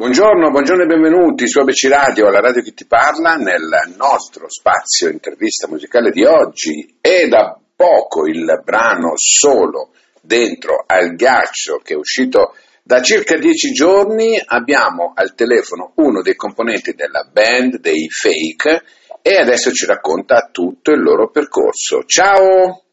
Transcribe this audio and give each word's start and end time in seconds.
Buongiorno, 0.00 0.48
buongiorno 0.48 0.84
e 0.84 0.86
benvenuti 0.86 1.46
su 1.46 1.58
ABC 1.58 1.86
Radio, 1.90 2.28
alla 2.28 2.40
radio 2.40 2.62
che 2.62 2.72
ti 2.72 2.86
parla, 2.86 3.34
nel 3.34 3.68
nostro 3.98 4.48
spazio 4.48 5.10
intervista 5.10 5.68
musicale 5.68 6.10
di 6.10 6.24
oggi. 6.24 6.96
È 7.02 7.28
da 7.28 7.60
poco 7.76 8.26
il 8.26 8.62
brano 8.64 9.12
Solo 9.16 9.90
dentro 10.22 10.84
al 10.86 11.14
ghiaccio 11.16 11.80
che 11.82 11.92
è 11.92 11.96
uscito 11.98 12.54
da 12.82 13.02
circa 13.02 13.36
dieci 13.36 13.72
giorni. 13.72 14.40
Abbiamo 14.42 15.12
al 15.14 15.34
telefono 15.34 15.92
uno 15.96 16.22
dei 16.22 16.34
componenti 16.34 16.94
della 16.94 17.28
band 17.30 17.76
dei 17.76 18.08
Fake 18.08 18.82
e 19.20 19.36
adesso 19.36 19.70
ci 19.70 19.84
racconta 19.84 20.48
tutto 20.50 20.92
il 20.92 21.02
loro 21.02 21.28
percorso. 21.28 22.04
Ciao! 22.06 22.84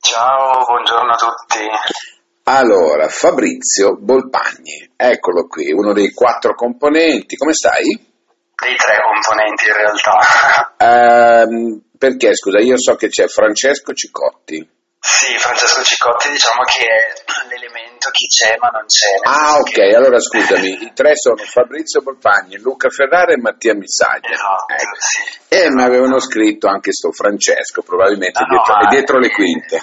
Ciao, 0.00 0.64
buongiorno 0.66 1.12
a 1.12 1.16
tutti. 1.16 2.19
Allora, 2.52 3.06
Fabrizio 3.08 3.94
Bolpagni, 3.96 4.90
eccolo 4.96 5.46
qui, 5.46 5.70
uno 5.72 5.92
dei 5.92 6.10
quattro 6.12 6.54
componenti, 6.54 7.36
come 7.36 7.52
stai? 7.52 7.84
Dei 7.86 8.74
tre 8.76 8.96
componenti 9.06 9.66
in 9.66 9.74
realtà. 9.74 10.74
Ehm, 10.80 11.82
perché, 11.96 12.34
scusa, 12.34 12.58
io 12.58 12.74
so 12.76 12.96
che 12.96 13.08
c'è 13.08 13.26
Francesco 13.28 13.92
Cicotti. 13.92 14.68
Sì, 14.98 15.36
Francesco 15.38 15.82
Cicotti 15.82 16.30
diciamo 16.30 16.62
che 16.64 16.84
è 16.84 17.48
l'elemento 17.48 18.10
chi 18.10 18.26
c'è 18.26 18.56
ma 18.58 18.68
non 18.68 18.84
c'è. 18.86 19.14
Ah, 19.22 19.58
ok, 19.58 19.70
che- 19.70 19.94
allora 19.94 20.18
scusami, 20.18 20.82
i 20.82 20.92
tre 20.94 21.12
sono 21.14 21.36
Fabrizio 21.36 22.00
Bolpagni, 22.02 22.58
Luca 22.58 22.88
Ferrara 22.88 23.32
e 23.32 23.36
Mattia 23.38 23.74
Missaglia. 23.74 24.28
Esatto, 24.30 24.72
Ecco. 24.72 24.96
sì. 24.98 25.54
E 25.54 25.70
mi 25.70 25.82
avevano 25.82 26.18
scritto 26.18 26.66
anche 26.66 26.90
sto 26.92 27.12
Francesco, 27.12 27.82
probabilmente 27.82 28.40
No, 28.40 28.46
dietro, 28.48 28.74
ma- 28.74 28.80
è 28.80 28.88
dietro 28.88 29.18
le 29.18 29.30
quinte. 29.30 29.80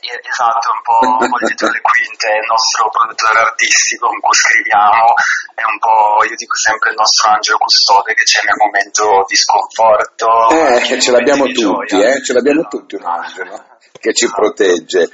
Eh, 0.00 0.20
esatto, 0.24 0.66
un 0.74 0.82
po', 0.82 0.98
un 1.24 1.30
po' 1.30 1.38
dietro 1.44 1.68
le 1.70 1.80
quinte, 1.80 2.26
il 2.28 2.46
nostro 2.48 2.88
produttore 2.90 3.38
artistico 3.40 4.08
con 4.08 4.20
cui 4.20 4.34
scriviamo 4.34 5.04
è 5.54 5.64
un 5.64 5.78
po', 5.78 6.24
io 6.24 6.34
dico 6.34 6.56
sempre 6.56 6.90
il 6.90 6.96
nostro 6.98 7.30
angelo 7.30 7.58
custode 7.58 8.14
che 8.14 8.22
c'è 8.24 8.40
nel 8.44 8.58
momento 8.58 9.24
di 9.28 9.36
sconforto. 9.36 10.26
Eh, 10.50 10.80
nei 10.88 11.00
ce 11.00 11.10
l'abbiamo 11.10 11.44
tutti, 11.46 11.96
eh, 12.00 12.22
ce 12.22 12.32
l'abbiamo 12.32 12.60
Esatto. 12.60 12.76
tutti 12.78 12.94
un 12.96 13.04
angelo 13.06 13.54
che 14.00 14.12
ci 14.12 14.26
protegge. 14.28 15.10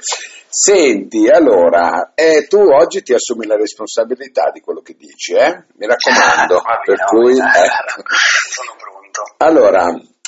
Senti, 0.53 1.29
allora, 1.29 2.11
eh, 2.13 2.45
tu 2.47 2.59
oggi 2.59 3.01
ti 3.03 3.13
assumi 3.13 3.45
la 3.47 3.55
responsabilità 3.55 4.51
di 4.51 4.59
quello 4.59 4.81
che 4.81 4.95
dici, 4.99 5.33
eh? 5.33 5.63
Mi 5.77 5.87
raccomando, 5.87 6.59
Va 6.65 6.81
per 6.83 6.97
bene, 6.97 7.07
cui... 7.07 7.37
ecco. 7.39 8.03
Sono 8.51 8.75
pronto. 8.75 9.23
Allora, 9.37 9.85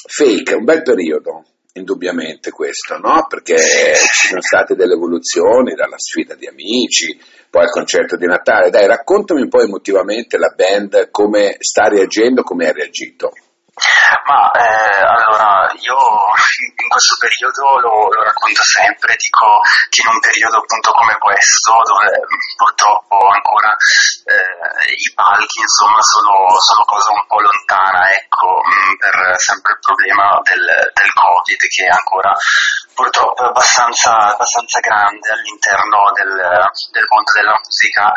fake, 0.08 0.54
un 0.56 0.64
bel 0.64 0.82
periodo, 0.82 1.44
indubbiamente 1.74 2.52
questo, 2.52 2.98
no? 2.98 3.26
Perché 3.28 3.58
ci 3.58 4.28
sono 4.28 4.42
state 4.42 4.76
delle 4.76 4.94
evoluzioni, 4.94 5.74
dalla 5.74 5.98
sfida 5.98 6.36
di 6.36 6.48
amici, 6.48 7.18
poi 7.50 7.64
al 7.64 7.72
concerto 7.72 8.16
di 8.16 8.26
Natale. 8.26 8.70
Dai, 8.70 8.86
raccontami 8.86 9.42
un 9.42 9.50
po' 9.50 9.62
emotivamente 9.62 10.38
la 10.38 10.54
band, 10.56 11.10
come 11.10 11.56
sta 11.60 11.88
reagendo, 11.88 12.44
come 12.44 12.68
ha 12.68 12.72
reagito. 12.72 13.32
Ma 14.26 14.52
eh, 14.54 15.02
allora 15.02 15.66
io 15.82 15.98
in 16.78 16.88
questo 16.88 17.16
periodo 17.18 17.80
lo, 17.82 18.08
lo 18.14 18.22
racconto 18.22 18.62
sempre, 18.62 19.18
dico 19.18 19.60
che 19.90 20.02
in 20.06 20.14
un 20.14 20.20
periodo 20.22 20.62
appunto 20.62 20.94
come 20.94 21.18
questo, 21.18 21.74
dove 21.82 22.22
purtroppo 22.56 23.18
ancora 23.34 23.74
eh, 24.30 24.94
i 24.94 25.10
palchi 25.18 25.60
insomma 25.60 25.98
sono, 26.06 26.54
sono 26.62 26.86
cosa 26.86 27.12
un 27.18 27.26
po' 27.26 27.42
lontana, 27.42 28.14
ecco, 28.14 28.62
per 29.02 29.42
sempre 29.42 29.74
il 29.74 29.82
problema 29.82 30.38
del, 30.46 30.66
del 30.94 31.12
Covid 31.14 31.62
che 31.74 31.86
ancora 31.90 32.32
purtroppo 32.94 33.44
è 33.44 33.48
abbastanza, 33.48 34.34
abbastanza 34.34 34.80
grande 34.80 35.30
all'interno 35.30 36.12
del, 36.14 36.34
del 36.92 37.06
mondo 37.10 37.32
della 37.34 37.60
musica. 37.60 38.12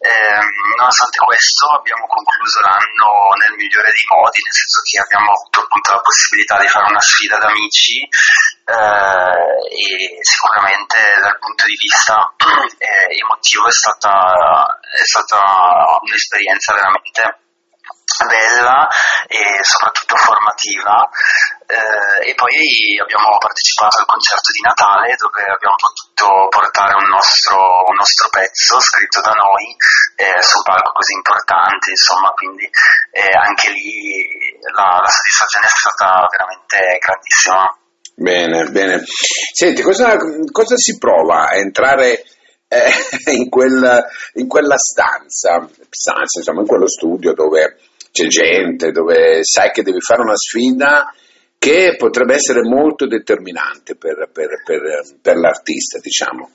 Ehm, 0.00 0.48
nonostante 0.78 1.18
questo 1.18 1.66
abbiamo 1.76 2.06
concluso 2.06 2.60
l'anno 2.60 3.36
nel 3.36 3.56
migliore 3.56 3.92
dei 3.92 4.06
modi, 4.08 4.40
nel 4.40 4.56
senso 4.56 4.80
che 4.80 4.96
abbiamo 5.00 5.28
avuto 5.32 5.60
appunto 5.60 5.92
la 5.92 6.00
possibilità 6.00 6.56
di 6.58 6.68
fare 6.68 6.88
una 6.88 7.04
sfida 7.04 7.36
d'amici 7.36 8.00
eh, 8.00 9.50
e 9.68 10.18
sicuramente 10.24 10.96
dal 11.20 11.38
punto 11.38 11.64
di 11.66 11.76
vista 11.76 12.16
eh, 12.80 13.12
emotivo 13.20 13.66
è 13.68 13.74
stata, 13.74 14.80
è 14.80 15.04
stata 15.04 16.00
un'esperienza 16.00 16.72
veramente 16.72 17.49
bella 18.26 18.88
e 19.26 19.62
soprattutto 19.62 20.16
formativa. 20.16 21.08
Eh, 21.70 22.30
e 22.30 22.34
poi 22.34 22.98
abbiamo 22.98 23.38
partecipato 23.38 23.98
al 23.98 24.06
concerto 24.06 24.50
di 24.50 24.60
Natale 24.66 25.14
dove 25.14 25.42
abbiamo 25.46 25.78
potuto 25.78 26.50
portare 26.50 26.94
un 26.98 27.06
nostro, 27.06 27.86
un 27.86 27.94
nostro 27.94 28.28
pezzo 28.30 28.80
scritto 28.80 29.20
da 29.20 29.30
noi 29.30 29.70
eh, 30.18 30.42
su 30.42 30.58
un 30.58 30.66
palco 30.66 30.90
così 30.90 31.14
importante 31.14 31.90
insomma 31.90 32.34
quindi 32.34 32.66
eh, 32.66 33.30
anche 33.38 33.70
lì 33.70 34.58
la, 34.74 34.98
la 34.98 35.08
soddisfazione 35.08 35.66
è 35.66 35.74
stata 35.78 36.26
veramente 36.26 36.98
grandissima. 36.98 37.78
Bene, 38.14 38.70
bene. 38.70 39.04
Senti, 39.54 39.82
cosa, 39.82 40.16
cosa 40.50 40.76
si 40.76 40.98
prova 40.98 41.48
a 41.48 41.56
entrare 41.56 42.24
eh, 42.68 42.90
in, 43.32 43.48
quel- 43.48 44.04
in 44.34 44.46
quella 44.46 44.76
stanza, 44.76 45.66
stanza, 45.88 46.38
insomma, 46.38 46.60
in 46.60 46.66
quello 46.66 46.88
studio 46.88 47.32
dove 47.32 47.78
c'è 48.10 48.26
gente, 48.26 48.90
dove 48.90 49.40
sai 49.42 49.70
che 49.70 49.82
devi 49.82 50.00
fare 50.00 50.22
una 50.22 50.36
sfida 50.36 51.12
che 51.58 51.96
potrebbe 51.96 52.34
essere 52.34 52.60
molto 52.62 53.06
determinante 53.06 53.94
per, 53.96 54.30
per- 54.32 54.62
per- 54.64 55.18
per 55.20 55.36
l'artista, 55.36 55.98
diciamo. 55.98 56.50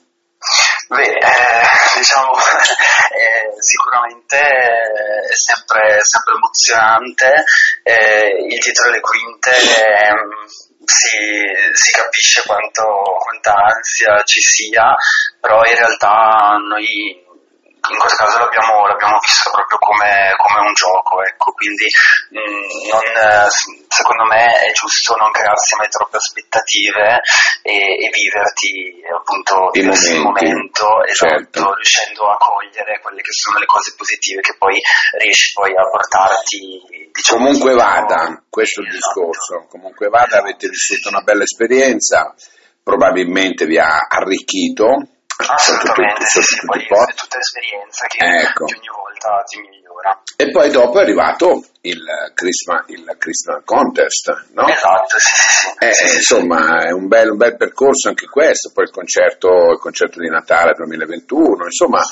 Beh, 0.88 1.02
eh, 1.02 1.98
diciamo, 1.98 2.30
eh, 3.14 3.54
sicuramente 3.58 4.38
è 4.38 5.34
sempre, 5.34 5.98
sempre 6.02 6.34
emozionante, 6.34 7.44
eh, 7.82 8.46
il 8.46 8.58
dietro 8.58 8.90
le 8.90 9.00
quinte 9.00 9.50
ehm, 9.50 10.46
si, 10.84 11.18
si 11.72 11.90
capisce 11.90 12.42
quanto, 12.46 12.84
quanta 13.18 13.54
ansia 13.54 14.22
ci 14.24 14.40
sia, 14.40 14.94
però 15.40 15.62
in 15.64 15.76
realtà 15.76 16.56
noi 16.68 17.24
in 17.90 17.98
questo 17.98 18.24
caso 18.24 18.38
l'abbiamo, 18.38 18.86
l'abbiamo 18.86 19.18
visto 19.20 19.50
proprio 19.50 19.78
come, 19.78 20.32
come 20.36 20.58
un 20.66 20.74
gioco, 20.74 21.22
ecco, 21.22 21.52
quindi 21.52 21.86
mh, 22.30 22.90
non, 22.90 23.02
eh, 23.02 23.48
secondo 23.88 24.24
me 24.26 24.44
è 24.52 24.72
giusto 24.72 25.14
non 25.16 25.30
crearsi 25.30 25.76
mai 25.76 25.88
troppe 25.88 26.16
aspettative 26.16 27.20
e, 27.62 27.74
e 27.74 28.08
viverti 28.10 29.02
appunto 29.06 29.70
il 29.72 30.20
momento, 30.20 31.04
esatto, 31.04 31.34
certo. 31.36 31.74
riuscendo 31.74 32.30
a 32.30 32.36
cogliere 32.36 33.00
quelle 33.00 33.20
che 33.22 33.32
sono 33.32 33.58
le 33.58 33.66
cose 33.66 33.94
positive 33.96 34.40
che 34.40 34.54
poi 34.58 34.80
riesci 35.18 35.52
poi 35.54 35.70
a 35.76 35.88
portarti 35.88 37.10
diciamo 37.12 37.44
Comunque 37.44 37.74
vada, 37.74 38.42
questo 38.48 38.80
è 38.80 38.84
il 38.84 38.90
Esatto. 38.90 39.20
discorso, 39.20 39.66
comunque 39.68 40.08
vada, 40.08 40.38
avete 40.38 40.68
vissuto 40.68 41.08
una 41.08 41.20
bella 41.22 41.42
esperienza, 41.44 42.34
probabilmente 42.82 43.64
vi 43.66 43.78
ha 43.78 44.06
arricchito. 44.08 45.08
Assolutamente, 45.48 46.24
sì, 46.24 46.40
sotto 46.40 46.46
sì, 46.46 46.56
tutti 46.60 46.86
poi 46.86 47.04
è 47.06 47.14
tutta 47.14 47.38
esperienza 47.38 48.06
che, 48.06 48.24
Ecco. 48.24 48.64
che 48.64 48.74
ogni 48.76 48.88
volta 48.94 49.42
ti 49.46 49.60
migliora. 49.60 50.22
E 50.36 50.50
poi 50.50 50.70
dopo 50.70 50.98
è 50.98 51.02
arrivato 51.02 51.64
il 51.82 52.02
Christmas, 52.34 52.84
il 52.88 53.16
Christmas 53.18 53.62
Contest, 53.64 54.46
no? 54.52 54.66
Esatto, 54.68 55.18
sì, 55.18 55.32
sì, 55.34 55.56
sì. 55.56 55.84
Eh, 55.84 55.92
Sì, 55.92 56.02
sì, 56.04 56.08
sì. 56.08 56.16
insomma, 56.16 56.84
è 56.84 56.90
un 56.92 57.06
bel, 57.08 57.30
un 57.30 57.36
bel 57.36 57.56
percorso 57.56 58.08
anche 58.08 58.26
questo, 58.26 58.70
poi 58.72 58.84
il 58.84 58.90
concerto, 58.90 59.48
il 59.72 59.78
concerto 59.78 60.20
di 60.20 60.28
Natale 60.28 60.72
2021, 60.74 61.64
insomma, 61.64 62.02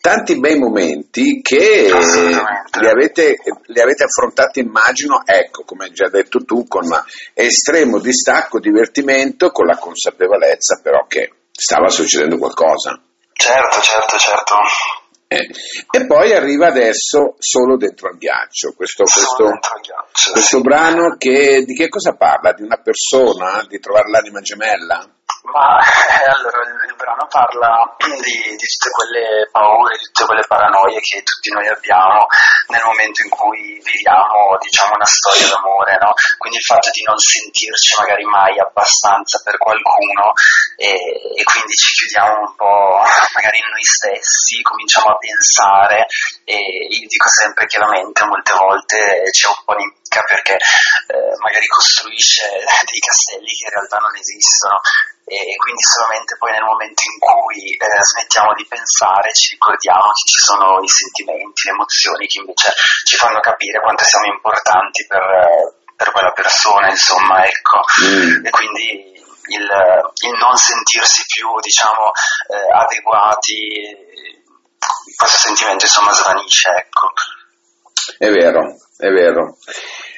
tanti 0.00 0.38
bei 0.38 0.58
momenti 0.58 1.40
che 1.42 1.88
li 1.90 2.88
avete, 2.88 3.36
li 3.66 3.80
avete 3.80 4.04
affrontati, 4.04 4.60
immagino, 4.60 5.22
ecco, 5.24 5.64
come 5.64 5.86
hai 5.86 5.92
già 5.92 6.08
detto 6.08 6.44
tu, 6.44 6.66
con 6.68 6.84
estremo 7.32 7.98
distacco, 7.98 8.60
divertimento, 8.60 9.50
con 9.50 9.64
la 9.66 9.78
consapevolezza 9.78 10.80
però 10.82 11.06
che 11.08 11.30
stava 11.56 11.88
succedendo 11.88 12.36
qualcosa. 12.36 13.00
Certo, 13.32 13.80
certo, 13.80 14.16
certo. 14.18 14.54
Eh, 15.28 15.48
E 15.90 16.06
poi 16.06 16.32
arriva 16.32 16.66
adesso 16.66 17.34
solo 17.38 17.76
dentro 17.76 18.08
al 18.08 18.18
ghiaccio, 18.18 18.74
questo, 18.76 19.04
questo, 19.04 19.44
ghiaccio, 19.80 20.32
questo 20.32 20.56
sì. 20.58 20.62
brano 20.62 21.16
che 21.16 21.64
di 21.64 21.74
che 21.74 21.88
cosa 21.88 22.14
parla? 22.14 22.52
Di 22.52 22.62
una 22.62 22.76
persona? 22.76 23.64
Di 23.66 23.80
trovare 23.80 24.10
l'anima 24.10 24.40
gemella? 24.40 25.08
Ma 25.52 25.78
eh, 25.78 26.30
allora 26.30 26.58
il, 26.94 26.96
brano 26.96 27.26
parla 27.26 27.96
di, 27.98 28.38
di 28.54 28.66
tutte 28.70 28.90
quelle 28.94 29.48
paure, 29.50 29.98
di 29.98 30.06
tutte 30.06 30.24
quelle 30.24 30.46
paranoie 30.46 31.00
che 31.00 31.22
tutti 31.22 31.50
noi 31.50 31.66
abbiamo 31.66 32.26
nel 32.70 32.82
momento 32.86 33.22
in 33.22 33.30
cui 33.30 33.82
viviamo, 33.82 34.56
diciamo, 34.62 34.94
una 34.94 35.10
storia 35.10 35.50
d'amore, 35.50 35.98
no? 35.98 36.14
Quindi 36.38 36.58
il 36.58 36.64
fatto 36.64 36.88
di 36.90 37.02
non 37.02 37.18
sentirci 37.18 37.98
magari 37.98 38.24
mai 38.24 38.58
abbastanza 38.58 39.42
per 39.42 39.58
qualcuno 39.58 40.32
e, 40.78 40.94
e 40.94 41.42
quindi 41.42 41.74
ci 41.74 42.06
chiudiamo 42.06 42.46
un 42.46 42.54
po' 42.54 43.02
magari 43.34 43.58
in 43.58 43.68
noi 43.68 43.84
stessi, 43.84 44.62
cominciamo 44.62 45.10
a 45.10 45.18
pensare 45.18 46.06
e 46.44 46.56
io 46.56 47.06
dico 47.08 47.28
sempre 47.28 47.66
che 47.66 47.78
molte 48.24 48.52
volte 48.54 49.28
ci, 49.32 49.46
oppone- 49.46 49.98
fatica 50.14 50.22
perché 50.22 50.54
eh, 50.54 51.34
magari 51.42 51.66
costruisce 51.66 52.46
dei 52.86 53.00
castelli 53.02 53.50
che 53.50 53.66
in 53.66 53.74
realtà 53.74 53.98
non 53.98 54.14
esistono 54.14 54.78
e 55.24 55.56
quindi 55.56 55.80
solamente 55.80 56.36
poi 56.36 56.52
nel 56.52 56.68
momento 56.68 57.00
in 57.08 57.18
cui 57.18 57.72
eh, 57.72 58.02
smettiamo 58.12 58.52
di 58.52 58.66
pensare 58.68 59.32
ci 59.32 59.56
ricordiamo 59.56 60.12
che 60.12 60.24
ci 60.28 60.38
sono 60.38 60.78
i 60.84 60.88
sentimenti, 60.88 61.64
le 61.64 61.74
emozioni 61.74 62.26
che 62.28 62.38
invece 62.38 62.70
ci 63.08 63.16
fanno 63.16 63.40
capire 63.40 63.80
quanto 63.80 64.04
siamo 64.04 64.28
importanti 64.28 65.06
per, 65.08 65.24
per 65.96 66.10
quella 66.12 66.32
persona, 66.32 66.90
insomma, 66.90 67.40
ecco. 67.46 67.80
Mm. 68.04 68.44
E 68.44 68.50
quindi 68.50 69.16
il, 69.48 69.64
il, 70.28 70.34
non 70.36 70.56
sentirsi 70.56 71.24
più, 71.24 71.48
diciamo, 71.58 72.12
eh, 72.52 72.68
adeguati, 72.84 74.12
questo 75.16 75.38
sentimento 75.38 75.84
insomma 75.86 76.12
svanisce, 76.12 76.68
ecco. 76.68 77.12
È 78.18 78.28
vero, 78.28 78.76
è 78.98 79.08
vero. 79.08 79.56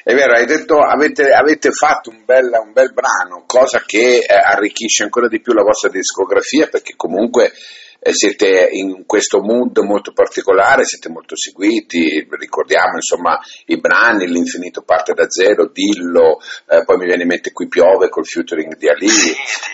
È 0.07 0.13
vero, 0.13 0.37
hai 0.37 0.45
detto 0.45 0.77
avete, 0.77 1.33
avete 1.33 1.69
fatto 1.71 2.11
un 2.11 2.23
bel, 2.23 2.49
un 2.63 2.71
bel, 2.71 2.93
brano, 2.93 3.43
cosa 3.45 3.83
che 3.85 4.19
eh, 4.19 4.33
arricchisce 4.33 5.03
ancora 5.03 5.27
di 5.27 5.41
più 5.41 5.51
la 5.51 5.63
vostra 5.63 5.89
discografia 5.89 6.67
perché 6.67 6.93
comunque 6.95 7.51
eh, 7.99 8.13
siete 8.13 8.69
in 8.71 9.05
questo 9.05 9.41
mood 9.41 9.77
molto 9.79 10.13
particolare, 10.13 10.85
siete 10.85 11.09
molto 11.09 11.35
seguiti, 11.35 12.25
ricordiamo 12.39 12.95
insomma 12.95 13.37
i 13.65 13.77
brani, 13.81 14.27
l'infinito 14.27 14.81
parte 14.83 15.11
da 15.11 15.25
zero, 15.27 15.67
Dillo, 15.67 16.39
eh, 16.69 16.85
poi 16.85 16.95
mi 16.95 17.05
viene 17.05 17.23
in 17.23 17.27
mente 17.27 17.51
Qui 17.51 17.67
piove 17.67 18.07
col 18.07 18.25
featuring 18.25 18.77
di 18.77 18.87
Ali, 18.87 19.07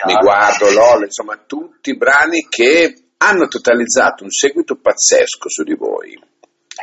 mi 0.07 0.15
guardo 0.15 0.71
LOL, 0.71 1.03
insomma 1.03 1.43
tutti 1.45 1.95
brani 1.95 2.47
che 2.49 2.95
hanno 3.17 3.47
totalizzato 3.47 4.23
un 4.23 4.31
seguito 4.31 4.79
pazzesco 4.81 5.47
su 5.47 5.61
di 5.61 5.75
voi. 5.75 6.19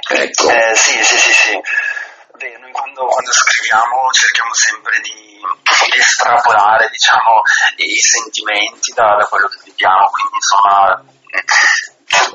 Ecco. 0.08 0.48
Eh, 0.48 0.74
sì, 0.76 1.02
sì, 1.02 1.16
sì, 1.16 1.32
sì. 1.32 1.98
Beh, 2.40 2.56
noi 2.56 2.72
quando, 2.72 3.04
quando, 3.04 3.32
scriviamo 3.36 4.08
cerchiamo 4.16 4.54
sempre 4.56 4.96
di, 5.04 5.12
di 5.12 6.00
estrapolare 6.00 6.88
diciamo, 6.88 7.44
i 7.76 8.00
sentimenti 8.00 8.96
da, 8.96 9.20
da, 9.20 9.28
quello 9.28 9.44
che 9.48 9.60
viviamo, 9.68 10.08
quindi 10.08 10.40
insomma 10.40 11.04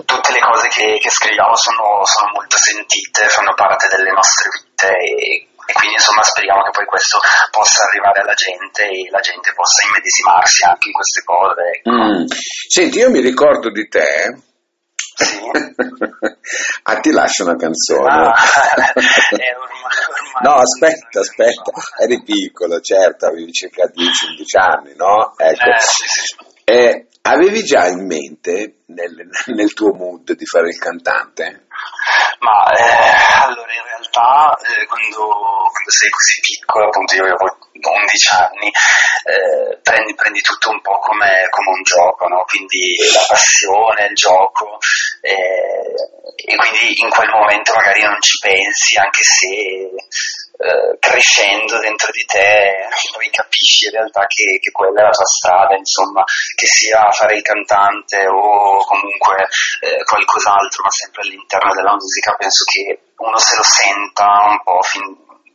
tutte 0.06 0.32
le 0.32 0.42
cose 0.46 0.68
che, 0.70 1.02
che 1.02 1.10
scriviamo 1.10 1.58
sono, 1.58 2.06
sono, 2.06 2.38
molto 2.38 2.56
sentite, 2.56 3.34
fanno 3.34 3.58
parte 3.58 3.90
delle 3.90 4.14
nostre 4.14 4.54
vite 4.54 4.94
e, 4.94 5.50
e, 5.50 5.74
quindi 5.74 5.98
insomma 5.98 6.22
speriamo 6.22 6.62
che 6.62 6.78
poi 6.78 6.86
questo 6.86 7.18
possa 7.50 7.90
arrivare 7.90 8.22
alla 8.22 8.38
gente 8.38 8.86
e 8.86 9.10
la 9.10 9.26
gente 9.26 9.58
possa 9.58 9.90
immedesimarsi 9.90 10.66
anche 10.70 10.88
in 10.90 10.94
queste 10.94 11.22
cose. 11.26 11.62
Ecco. 11.82 11.90
Mm. 11.90 12.26
Senti, 12.70 13.00
io 13.00 13.10
mi 13.10 13.26
ricordo 13.26 13.74
di 13.74 13.90
te 13.90 14.54
sì. 15.16 15.40
ah, 16.84 17.00
ti 17.00 17.12
lascio 17.12 17.44
una 17.44 17.56
canzone. 17.56 18.10
Ah, 18.10 18.34
ormai, 19.32 19.56
ormai 19.56 20.44
no, 20.44 20.54
aspetta, 20.56 21.22
aspetta, 21.22 21.72
eri 22.04 22.22
piccolo, 22.24 22.80
certo, 22.82 23.28
avevi 23.28 23.52
circa 23.52 23.86
10-11 23.86 24.60
anni, 24.60 24.96
no? 24.96 25.34
Ecco. 25.38 25.70
Eh, 25.70 25.80
sì, 25.80 26.04
sì. 26.08 26.45
Eh, 26.68 27.08
avevi 27.22 27.62
già 27.62 27.86
in 27.86 28.08
mente 28.08 28.82
nel, 28.88 29.14
nel, 29.54 29.74
tuo 29.74 29.94
mood 29.94 30.34
di 30.34 30.46
fare 30.48 30.70
il 30.70 30.80
cantante? 30.80 31.68
Ma 32.40 32.66
eh, 32.74 33.46
allora 33.46 33.72
in 33.72 33.84
realtà 33.86 34.58
eh, 34.66 34.86
quando, 34.86 35.30
quando, 35.70 35.92
sei 35.94 36.10
così 36.10 36.42
piccolo, 36.42 36.86
appunto 36.86 37.14
io 37.14 37.22
avevo 37.22 37.58
11 37.70 38.30
anni, 38.34 38.68
eh, 38.68 39.78
prendi, 39.82 40.16
prendi, 40.16 40.42
tutto 40.42 40.72
un 40.72 40.82
po' 40.82 40.98
come, 41.00 41.46
come 41.50 41.70
un 41.70 41.84
gioco, 41.84 42.28
no? 42.28 42.44
quindi 42.48 42.98
la 43.14 43.26
passione, 43.28 44.08
il 44.10 44.16
gioco 44.16 44.78
eh, 45.22 45.94
e 46.50 46.56
quindi 46.56 46.98
in 46.98 47.10
quel 47.10 47.30
momento 47.30 47.74
magari 47.74 48.02
non 48.02 48.20
ci 48.22 48.38
pensi 48.42 48.98
anche 48.98 49.22
se 49.22 49.94
eh, 50.58 50.98
crescendo 51.00 51.80
dentro 51.80 52.12
di 52.12 52.24
te 52.26 52.88
poi 53.16 53.30
capisci 53.30 53.86
in 53.86 53.92
realtà 53.92 54.26
che, 54.28 54.60
che, 54.60 54.72
quella 54.72 55.02
è 55.02 55.04
la 55.04 55.16
tua 55.16 55.26
strada, 55.26 55.76
insomma, 55.76 56.24
che 56.56 56.68
sia 56.68 57.10
fare 57.12 57.36
il 57.36 57.42
cantante 57.42 58.28
o 58.28 58.84
comunque 58.86 59.48
eh, 59.82 60.04
qualcos'altro, 60.04 60.84
ma 60.84 60.92
sempre 60.92 61.22
all'interno 61.24 61.74
della 61.74 61.94
musica 61.94 62.36
penso 62.36 62.64
che 62.66 63.00
uno 63.18 63.38
se 63.38 63.56
lo 63.56 63.64
senta 63.64 64.28
un 64.52 64.60
po' 64.64 64.82
fin, 64.84 65.04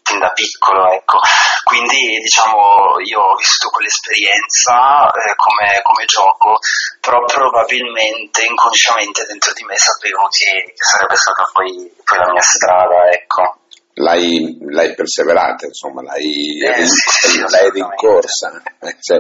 fin 0.03 0.19
da 0.19 0.31
piccolo, 0.33 0.91
ecco. 0.93 1.21
Quindi 1.65 2.19
diciamo 2.19 2.99
io 3.05 3.21
ho 3.21 3.37
vissuto 3.37 3.69
quell'esperienza 3.71 5.05
eh, 5.13 5.35
come, 5.37 5.81
come, 5.83 6.05
gioco, 6.07 6.59
però 7.01 7.23
probabilmente 7.25 8.45
inconsciamente 8.45 9.25
dentro 9.25 9.53
di 9.53 9.65
me 9.65 9.77
sapevo 9.77 10.27
che, 10.29 10.73
che 10.73 10.83
sarebbe 10.83 11.17
stata 11.17 11.49
poi, 11.53 11.93
poi 12.03 12.19
la 12.19 12.33
mia 12.33 12.43
strada, 12.43 13.09
ecco 13.11 13.60
l'hai, 13.95 14.57
l'hai 14.61 14.95
perseverata, 14.95 15.67
insomma, 15.67 16.03
l'hai, 16.03 16.59
eh, 16.59 16.87
sì, 16.87 17.41
l'hai 17.41 17.71
rincorsa. 17.71 18.63
Eh, 18.81 18.97
cioè, 19.01 19.19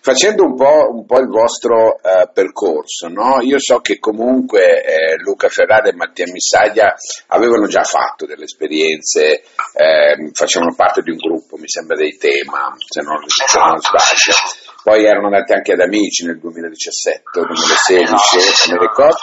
facendo 0.00 0.44
un 0.44 0.56
po', 0.56 0.90
un 0.92 1.06
po', 1.06 1.18
il 1.18 1.28
vostro 1.28 2.00
uh, 2.02 2.30
percorso, 2.32 3.08
no? 3.08 3.40
io 3.40 3.58
so 3.58 3.80
che 3.80 3.98
comunque 3.98 4.82
eh, 4.82 5.16
Luca 5.18 5.48
Ferrari 5.48 5.90
e 5.90 5.94
Mattia 5.94 6.26
Missaglia 6.30 6.94
avevano 7.28 7.66
già 7.66 7.84
fatto 7.84 8.26
delle 8.26 8.44
esperienze, 8.44 9.42
eh, 9.74 10.30
facevano 10.32 10.74
parte 10.74 11.02
di 11.02 11.10
un 11.10 11.18
gruppo, 11.18 11.56
mi 11.56 11.68
sembra 11.68 11.96
dei 11.96 12.16
tema, 12.16 12.74
se 12.78 13.02
non, 13.02 13.22
se 13.26 13.58
non 13.58 13.76
esatto, 13.76 13.98
sbaglio 13.98 14.61
poi 14.82 15.04
erano 15.04 15.26
andati 15.26 15.52
anche 15.52 15.72
ad 15.72 15.80
Amici 15.80 16.26
nel 16.26 16.38
2017 16.38 17.22
2016, 17.32 18.70
no, 18.70 18.74
mi 18.74 18.80
ricordo. 18.80 19.16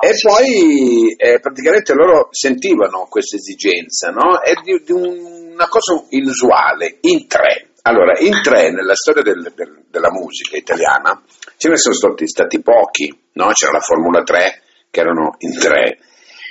E 0.00 0.10
poi 0.20 1.14
eh, 1.16 1.40
praticamente 1.40 1.94
loro 1.94 2.28
sentivano 2.30 3.06
questa 3.08 3.36
esigenza, 3.36 4.10
no? 4.10 4.40
È 4.40 4.52
di, 4.62 4.82
di 4.84 4.92
una 4.92 5.68
cosa 5.68 6.02
inusuale, 6.10 6.98
in 7.02 7.28
tre. 7.28 7.68
Allora, 7.82 8.18
in 8.18 8.42
tre, 8.42 8.70
nella 8.72 8.94
storia 8.94 9.22
del, 9.22 9.52
del, 9.54 9.84
della 9.88 10.10
musica 10.10 10.56
italiana, 10.56 11.22
ce 11.56 11.68
ne 11.68 11.76
sono 11.76 11.94
stati, 11.94 12.28
stati 12.28 12.60
pochi, 12.60 13.08
no? 13.34 13.50
C'era 13.52 13.72
la 13.72 13.80
Formula 13.80 14.22
3, 14.22 14.62
che 14.90 15.00
erano 15.00 15.36
in 15.38 15.58
tre. 15.58 15.98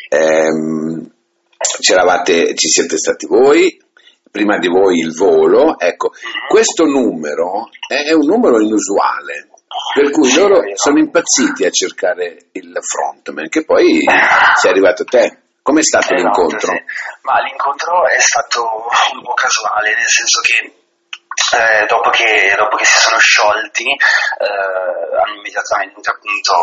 Ehm, 0.10 1.12
ci 1.75 2.68
siete 2.68 2.98
stati 2.98 3.28
voi, 3.28 3.78
prima 4.31 4.58
di 4.58 4.68
voi 4.68 5.00
il 5.00 5.16
volo, 5.16 5.78
ecco, 5.80 6.12
questo 6.48 6.86
numero 6.86 7.70
è 7.88 8.12
un 8.14 8.26
numero 8.26 8.60
inusuale, 8.60 9.50
per 9.94 10.12
cui 10.12 10.34
loro 10.34 10.62
sono 10.76 11.00
impazziti 11.00 11.66
a 11.66 11.70
cercare 11.70 12.50
il 12.54 12.78
frontman, 12.81 13.50
che 13.50 13.66
poi 13.66 14.02
sei 14.56 14.72
arrivato 14.72 15.04
a 15.04 15.06
te. 15.06 15.42
Com'è 15.62 15.84
stato 15.84 16.14
eh, 16.14 16.18
l'incontro? 16.18 16.72
No, 16.72 16.80
Ma 17.24 17.42
l'incontro 17.42 18.08
è 18.08 18.20
stato 18.20 18.64
un 19.14 19.22
po' 19.22 19.34
casuale, 19.34 19.94
nel 19.94 20.08
senso 20.08 20.42
che 20.42 20.80
eh, 21.56 21.86
dopo, 21.86 22.10
che, 22.10 22.56
dopo, 22.58 22.76
che, 22.76 22.86
si 22.86 22.98
sono 22.98 23.18
sciolti 23.18 23.86
eh, 23.86 25.18
hanno 25.24 25.36
immediatamente 25.38 26.10
appunto 26.10 26.54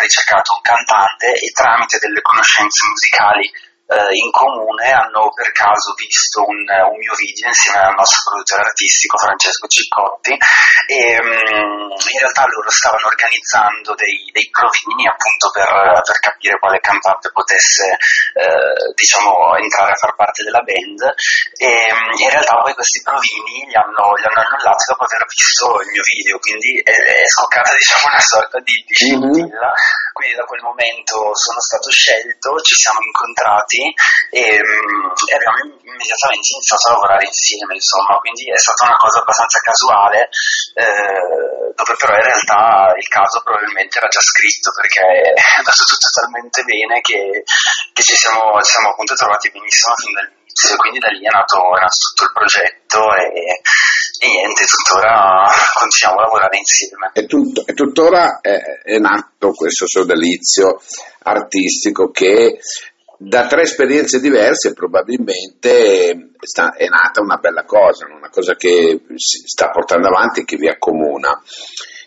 ricercato 0.00 0.54
un 0.54 0.62
cantante 0.62 1.32
e 1.32 1.52
tramite 1.52 1.98
delle 1.98 2.20
conoscenze 2.22 2.86
musicali 2.88 3.50
eh, 3.86 4.14
in 4.18 4.30
comune 4.30 4.90
hanno 4.90 5.30
per 5.30 5.52
caso 5.52 5.94
visto 5.94 6.42
un, 6.42 6.58
un, 6.58 6.98
mio 6.98 7.14
video 7.14 7.46
insieme 7.46 7.86
al 7.86 7.94
nostro 7.94 8.18
produttore 8.26 8.66
artistico 8.66 9.18
Francesco 9.18 9.66
Ciccotti. 9.66 10.34
E 10.86 11.18
um, 11.22 11.94
in 11.94 12.18
realtà 12.18 12.46
loro 12.46 12.70
stavano 12.70 13.06
organizzando 13.06 13.94
dei, 13.94 14.26
dei 14.34 14.48
provini 14.50 15.06
appunto 15.06 15.50
per, 15.54 15.70
per, 16.02 16.18
capire 16.18 16.58
quale 16.58 16.80
cantante 16.80 17.30
potesse 17.30 17.94
eh, 18.34 18.90
diciamo 18.94 19.54
entrare 19.56 19.92
a 19.92 20.00
far 20.02 20.14
parte 20.14 20.42
della 20.42 20.62
band. 20.66 21.02
E 21.58 21.70
um, 21.94 22.10
in 22.10 22.30
realtà 22.30 22.58
poi 22.58 22.74
questi 22.74 23.02
provini 23.06 23.70
li 23.70 23.76
hanno, 23.78 24.14
li 24.18 24.26
hanno 24.26 24.42
annullati 24.42 24.84
dopo 24.90 25.04
aver 25.06 25.22
visto 25.30 25.64
il 25.86 25.88
mio 25.94 26.02
video 26.02 26.38
quindi 26.42 26.82
è, 26.82 26.90
è 26.90 27.26
scoccata 27.26 27.70
diciamo 27.78 28.04
una 28.10 28.24
sorta 28.24 28.58
di, 28.58 28.74
di 28.82 28.94
scintilla. 28.94 29.70
Mm-hmm. 29.70 30.12
quindi 30.12 30.34
da 30.34 30.44
quel 30.44 30.62
momento 30.62 31.14
sono 31.34 31.60
stato 31.60 31.90
scelto 31.90 32.58
ci 32.60 32.74
siamo 32.74 33.00
incontrati 33.00 33.75
avanti 33.76 33.92
e, 34.30 34.40
um, 34.56 35.12
e, 35.12 35.34
abbiamo 35.36 35.76
immediatamente 35.84 36.48
iniziato 36.56 36.88
a 36.88 36.92
lavorare 36.96 37.24
insieme, 37.26 37.74
insomma, 37.74 38.16
quindi 38.18 38.48
è 38.50 38.58
stata 38.58 38.88
una 38.88 38.96
cosa 38.96 39.20
abbastanza 39.20 39.58
casuale, 39.60 40.20
eh, 40.74 41.72
dove 41.76 41.94
però 41.96 42.12
in 42.16 42.24
realtà 42.24 42.92
il 42.96 43.08
caso 43.08 43.40
probabilmente 43.44 43.98
era 43.98 44.08
già 44.08 44.20
scritto 44.20 44.72
perché 44.72 45.04
è 45.04 45.56
andato 45.60 45.82
tutto 45.84 46.08
talmente 46.10 46.62
bene 46.64 47.00
che, 47.00 47.44
che 47.92 48.02
ci, 48.02 48.16
siamo, 48.16 48.60
siamo, 48.62 48.90
appunto 48.90 49.14
trovati 49.14 49.50
benissimo 49.50 49.94
fin 49.96 50.12
dall'inizio, 50.12 50.76
quindi 50.76 50.98
da 50.98 51.10
lì 51.12 51.20
è 51.24 51.30
nato, 51.30 51.56
è 51.76 51.80
nato 51.80 52.00
tutto 52.12 52.24
il 52.24 52.34
progetto 52.34 53.00
e, 53.14 53.28
e 54.20 54.26
niente, 54.26 54.64
tuttora 54.64 55.44
continuiamo 55.76 56.18
a 56.18 56.24
lavorare 56.24 56.56
insieme. 56.56 57.10
E, 57.12 57.26
tut- 57.26 57.62
e 57.68 57.72
tuttora 57.74 58.40
è, 58.40 58.56
è, 58.84 58.98
nato 58.98 59.52
questo 59.52 59.86
sodalizio 59.86 60.80
artistico 61.22 62.10
che 62.10 62.58
da 63.18 63.46
tre 63.46 63.62
esperienze 63.62 64.20
diverse 64.20 64.72
probabilmente 64.74 66.32
sta, 66.40 66.74
è 66.74 66.86
nata 66.86 67.20
una 67.20 67.36
bella 67.36 67.64
cosa, 67.64 68.06
una 68.06 68.28
cosa 68.28 68.54
che 68.54 69.00
si 69.16 69.42
sta 69.46 69.70
portando 69.70 70.08
avanti 70.08 70.40
e 70.40 70.44
che 70.44 70.56
vi 70.56 70.68
accomuna. 70.68 71.40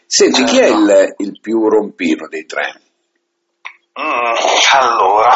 Senti, 0.06 0.44
chi 0.44 0.60
è 0.60 0.68
il, 0.68 1.14
il 1.18 1.40
più 1.40 1.68
rompino 1.68 2.28
dei 2.28 2.46
tre? 2.46 2.82
Mm, 4.00 4.32
allora, 4.80 5.36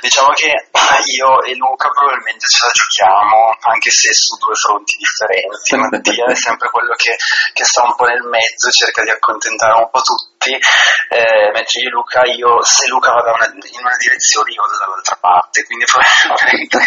diciamo 0.00 0.34
che 0.34 0.50
io 1.14 1.42
e 1.42 1.54
Luca 1.54 1.88
probabilmente 1.90 2.44
ce 2.44 2.66
la 2.66 2.72
giochiamo, 2.74 3.54
anche 3.70 3.90
se 3.90 4.12
su 4.12 4.36
due 4.36 4.54
fronti 4.54 4.96
differenti. 4.98 5.76
Mattia 5.76 6.26
è 6.26 6.34
sempre 6.36 6.70
quello 6.70 6.92
che, 6.96 7.14
che, 7.52 7.64
sta 7.64 7.84
un 7.84 7.94
po' 7.94 8.06
nel 8.06 8.26
mezzo, 8.26 8.70
cerca 8.70 9.04
di 9.04 9.10
accontentare 9.10 9.78
un 9.78 9.88
po' 9.92 10.00
tutti, 10.00 10.29
eh, 10.48 11.50
mentre 11.52 11.80
io 11.84 11.90
Luca, 11.90 12.24
io, 12.24 12.62
se 12.64 12.88
Luca 12.88 13.12
va 13.12 13.20
una, 13.20 13.50
in 13.52 13.84
una 13.84 13.96
direzione, 14.00 14.52
io 14.56 14.62
vado 14.62 14.78
dall'altra 14.80 15.18
parte, 15.20 15.64
quindi 15.64 15.84
probabilmente 15.90 16.80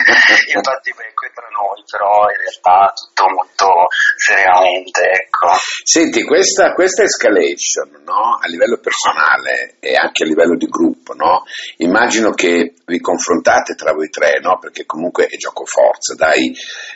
il 0.50 0.62
battibecco 0.62 1.26
è 1.28 1.32
tra 1.34 1.48
noi, 1.54 1.84
però 1.86 2.26
in 2.34 2.40
realtà 2.42 2.94
tutto 2.98 3.30
molto 3.30 3.70
seriamente, 4.18 5.02
ecco. 5.06 5.54
Senti, 5.84 6.24
questa, 6.24 6.74
questa 6.74 7.04
escalation, 7.04 8.02
no? 8.02 8.40
a 8.42 8.48
livello 8.48 8.80
personale 8.80 9.78
e 9.80 9.94
anche 9.94 10.24
a 10.24 10.28
livello 10.28 10.58
di 10.58 10.66
gruppo, 10.66 11.14
no? 11.14 11.44
Immagino 11.78 12.32
che 12.32 12.74
vi 12.86 13.00
confrontate 13.00 13.76
tra 13.76 13.94
voi 13.94 14.10
tre, 14.10 14.40
no? 14.42 14.58
Perché 14.58 14.86
comunque 14.86 15.26
è 15.26 15.38
gioco 15.38 15.66
forza, 15.66 16.16
dai, 16.16 16.52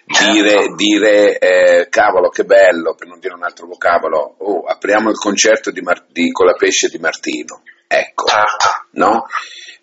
dire, 0.05 0.49
certo. 0.49 0.75
dire 0.75 1.37
eh, 1.37 1.89
cavolo 1.89 2.29
che 2.29 2.43
bello, 2.43 2.95
per 2.95 3.07
non 3.07 3.19
dire 3.19 3.33
un 3.33 3.43
altro 3.43 3.67
vocabolo, 3.67 4.35
oh, 4.39 4.63
apriamo 4.65 5.09
il 5.09 5.17
concerto 5.17 5.71
di, 5.71 5.81
Mar- 5.81 6.05
di 6.09 6.31
Colapesce 6.47 6.87
di 6.87 6.97
Martino, 6.97 7.61
ecco, 7.87 8.25
certo. 8.25 8.87
no? 8.91 9.25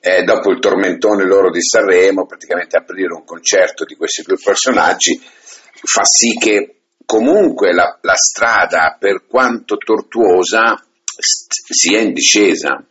Eh, 0.00 0.22
dopo 0.22 0.50
il 0.50 0.60
tormentone 0.60 1.26
loro 1.26 1.50
di 1.50 1.60
Sanremo, 1.60 2.24
praticamente 2.24 2.78
aprire 2.78 3.12
un 3.12 3.24
concerto 3.24 3.84
di 3.84 3.94
questi 3.96 4.22
due 4.22 4.38
personaggi 4.42 5.20
fa 5.20 6.04
sì 6.04 6.38
che 6.38 6.84
comunque 7.04 7.74
la, 7.74 7.98
la 8.00 8.14
strada, 8.14 8.96
per 8.98 9.26
quanto 9.26 9.76
tortuosa, 9.76 10.74
st- 11.04 11.70
sia 11.70 12.00
in 12.00 12.14
discesa. 12.14 12.82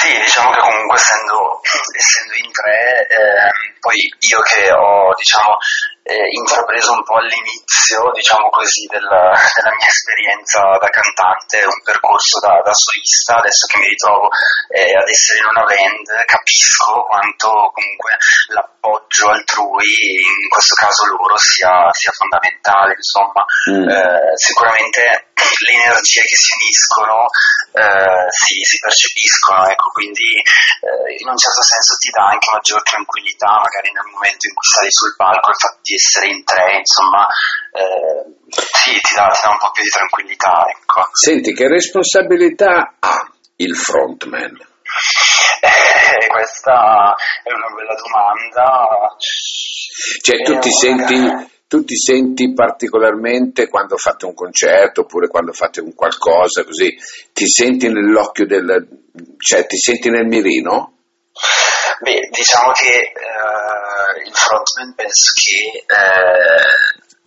Sì, 0.00 0.08
diciamo 0.24 0.50
che 0.50 0.60
comunque 0.60 0.96
essendo, 0.96 1.60
essendo 1.94 2.34
in 2.42 2.52
tre, 2.52 3.06
eh, 3.06 3.76
poi 3.80 3.96
io 4.00 4.40
che 4.40 4.72
ho 4.72 5.14
diciamo, 5.14 5.56
eh, 6.02 6.26
intrapreso 6.34 6.92
un 6.92 7.02
po' 7.04 7.16
all'inizio, 7.16 8.10
diciamo 8.12 8.50
così, 8.50 8.86
della, 8.90 9.30
della, 9.32 9.74
mia 9.76 9.86
esperienza 9.86 10.60
da 10.78 10.88
cantante, 10.90 11.62
un 11.62 11.80
percorso 11.84 12.40
da, 12.40 12.60
da 12.64 12.74
solista, 12.74 13.38
adesso 13.38 13.66
che 13.66 13.78
mi 13.78 13.88
ritrovo 13.88 14.28
eh, 14.74 14.96
ad 14.98 15.08
essere 15.08 15.38
in 15.38 15.46
una 15.54 15.64
band, 15.64 16.06
capisco 16.26 17.06
quanto 17.06 17.48
comunque 17.70 18.18
l'appoggio 18.50 19.30
altrui, 19.30 20.18
in 20.42 20.50
questo 20.50 20.74
caso 20.74 21.06
loro, 21.06 21.36
sia, 21.38 21.86
sia 21.92 22.12
fondamentale, 22.12 22.94
insomma, 22.98 23.44
mm. 23.70 23.88
Eh, 23.88 24.36
sicuramente 24.36 25.30
le 25.38 25.72
energie 25.86 26.22
che 26.22 26.36
si 26.36 26.50
uniscono 26.58 27.26
eh, 27.72 28.26
si, 28.28 28.60
si, 28.62 28.76
percepiscono, 28.78 29.66
ecco, 29.68 29.88
quindi 29.90 30.36
eh, 30.36 31.16
in 31.18 31.28
un 31.28 31.38
certo 31.38 31.62
senso 31.62 31.96
ti 31.96 32.10
dà 32.10 32.28
anche 32.28 32.50
maggior 32.52 32.82
tranquillità 32.82 33.48
magari 33.62 33.90
nel 33.92 34.12
momento 34.12 34.46
in 34.46 34.54
cui 34.54 34.68
sali 34.68 34.92
sul 34.92 35.16
palco 35.16 35.50
il 35.50 35.56
fatto 35.56 35.80
di 35.92 35.94
essere 35.94 36.32
in 36.32 36.44
tre, 36.44 36.80
insomma, 36.80 37.26
eh, 37.72 38.24
sì, 38.48 38.92
ti 38.92 39.14
dà, 39.14 39.28
ti 39.28 39.40
dà, 39.44 39.50
un 39.50 39.58
po' 39.60 39.70
più 39.72 39.82
di 39.82 39.92
tranquillità, 39.92 40.64
ecco. 40.72 41.08
Senti, 41.12 41.52
che 41.52 41.68
responsabilità 41.68 42.96
ha 42.98 43.30
il 43.56 43.76
frontman? 43.76 44.56
Eh, 45.60 46.26
questa 46.28 47.14
è 47.44 47.52
una 47.52 47.68
bella 47.76 47.94
domanda. 47.94 49.16
Cioè, 50.22 50.42
tu 50.42 50.58
ti 50.58 50.70
senti 50.72 51.50
tu 51.72 51.84
ti 51.84 51.96
senti 51.96 52.52
particolarmente 52.52 53.66
quando 53.66 53.96
fate 53.96 54.26
un 54.26 54.34
concerto 54.34 55.02
oppure 55.02 55.28
quando 55.28 55.54
fate 55.54 55.80
un 55.80 55.94
qualcosa 55.94 56.64
così, 56.64 56.94
ti 57.32 57.48
senti 57.48 57.88
nell'occhio 57.88 58.44
del, 58.44 58.86
cioè 59.38 59.66
ti 59.66 59.78
senti 59.78 60.10
nel 60.10 60.26
mirino? 60.26 61.01
Beh, 62.00 62.28
diciamo 62.30 62.72
che 62.72 63.12
eh, 63.12 64.26
il 64.26 64.34
frontman 64.34 64.94
penso 64.94 65.32
che 65.34 65.78
eh, 65.78 66.62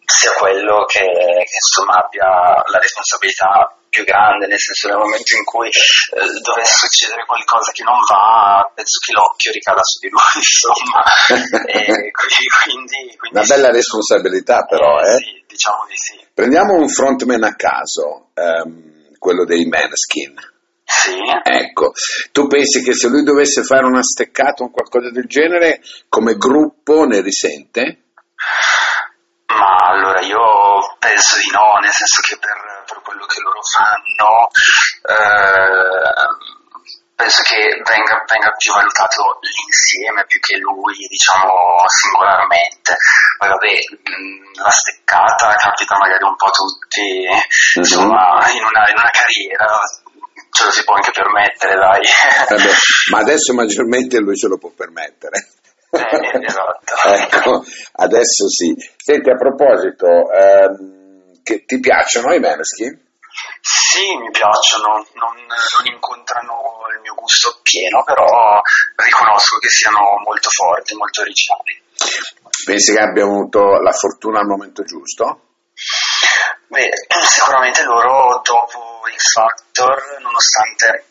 sia 0.05 0.31
quello 0.33 0.85
che, 0.85 0.99
che 0.99 1.57
insomma 1.59 2.03
abbia 2.03 2.27
la 2.27 2.79
responsabilità 2.79 3.75
più 3.95 4.03
grande, 4.03 4.47
nel 4.47 4.59
senso 4.59 4.89
nel 4.89 4.97
momento 4.97 5.37
in 5.37 5.45
cui 5.45 5.69
eh, 5.69 6.39
dovesse 6.43 6.87
succedere 6.87 7.25
qualcosa 7.25 7.71
che 7.71 7.83
non 7.83 7.95
va, 8.03 8.69
penso 8.75 8.99
che 8.99 9.13
l'occhio 9.13 9.51
ricada 9.51 9.81
su 9.81 9.99
di 9.99 10.09
lui, 10.09 10.19
insomma. 10.35 11.01
e 11.63 12.11
quindi, 12.11 13.15
quindi, 13.15 13.17
Una 13.31 13.47
bella 13.47 13.71
responsabilità 13.71 14.65
però, 14.65 14.99
eh? 14.99 15.15
Sì, 15.15 15.43
diciamo 15.47 15.85
di 15.87 15.95
sì. 15.95 16.19
Prendiamo 16.33 16.73
un 16.73 16.89
frontman 16.89 17.43
a 17.43 17.55
caso, 17.55 18.31
ehm, 18.33 19.15
quello 19.17 19.45
dei 19.45 19.65
Maneskin. 19.65 20.54
Sì. 21.01 21.19
Ecco, 21.43 21.91
tu 22.31 22.47
pensi 22.47 22.81
che 22.81 22.93
se 22.93 23.09
lui 23.09 23.23
dovesse 23.23 23.63
fare 23.63 23.85
una 23.85 24.01
steccata 24.01 24.63
o 24.63 24.71
qualcosa 24.71 25.11
del 25.11 25.25
genere, 25.27 25.81
come 26.07 26.35
gruppo 26.35 27.05
ne 27.05 27.21
risente? 27.21 28.13
Ma 29.47 29.75
allora 29.91 30.21
io 30.21 30.95
penso 30.99 31.35
di 31.37 31.49
no, 31.51 31.79
nel 31.81 31.91
senso 31.91 32.21
che 32.21 32.37
per, 32.37 32.83
per 32.85 33.01
quello 33.03 33.25
che 33.25 33.39
loro 33.41 33.59
fanno 33.61 34.49
eh, 35.05 36.55
penso 37.15 37.41
che 37.43 37.81
venga, 37.83 38.23
venga, 38.27 38.51
più 38.57 38.73
valutato 38.73 39.39
l'insieme 39.39 40.25
più 40.27 40.39
che 40.39 40.57
lui, 40.57 40.95
diciamo, 41.07 41.79
singolarmente. 41.87 42.95
Poi 43.37 43.49
vabbè, 43.49 43.73
la 44.61 44.69
steccata 44.69 45.55
capita 45.55 45.97
magari 45.97 46.23
un 46.23 46.35
po' 46.35 46.45
a 46.45 46.51
tutti, 46.51 47.23
mm-hmm. 47.23 47.39
insomma, 47.75 48.49
in 48.51 48.63
una, 48.63 48.89
in 48.89 48.97
una 48.97 49.11
carriera 49.11 49.65
ce 50.55 50.63
lo 50.63 50.71
si 50.71 50.83
può 50.85 50.95
anche 50.95 51.11
permettere, 51.11 51.75
dai. 51.75 52.01
Eh 52.01 52.71
ma 53.11 53.19
adesso 53.19 53.53
maggiormente 53.53 54.19
lui 54.19 54.35
ce 54.35 54.47
lo 54.47 54.57
può 54.57 54.69
permettere. 54.69 55.49
Eh, 55.91 56.45
esatto. 56.45 56.93
ecco, 57.11 57.63
adesso 57.93 58.47
sì. 58.47 58.73
Senti, 58.95 59.29
a 59.29 59.35
proposito, 59.35 60.31
ehm, 60.31 61.43
che 61.43 61.65
ti 61.65 61.79
piacciono 61.79 62.33
i 62.33 62.39
Maneskin? 62.39 63.03
Sì, 63.59 64.15
mi 64.17 64.31
piacciono, 64.31 65.03
non, 65.13 65.35
non, 65.35 65.85
incontrano 65.91 66.87
il 66.95 67.01
mio 67.01 67.15
gusto 67.15 67.59
pieno, 67.61 68.03
però 68.03 68.61
riconosco 68.95 69.57
che 69.59 69.67
siano 69.67 69.99
molto 70.23 70.49
forti, 70.49 70.95
molto 70.95 71.21
originali. 71.21 71.83
Pensi 72.65 72.93
che 72.93 72.99
abbiano 72.99 73.31
avuto 73.31 73.59
la 73.81 73.91
fortuna 73.91 74.39
al 74.39 74.47
momento 74.47 74.83
giusto? 74.83 75.41
Beh, 76.67 76.89
sicuramente 77.27 77.83
loro 77.83 78.41
dopo 78.43 78.84
X 79.11 79.31
Factor, 79.33 80.17
nonostante 80.21 81.05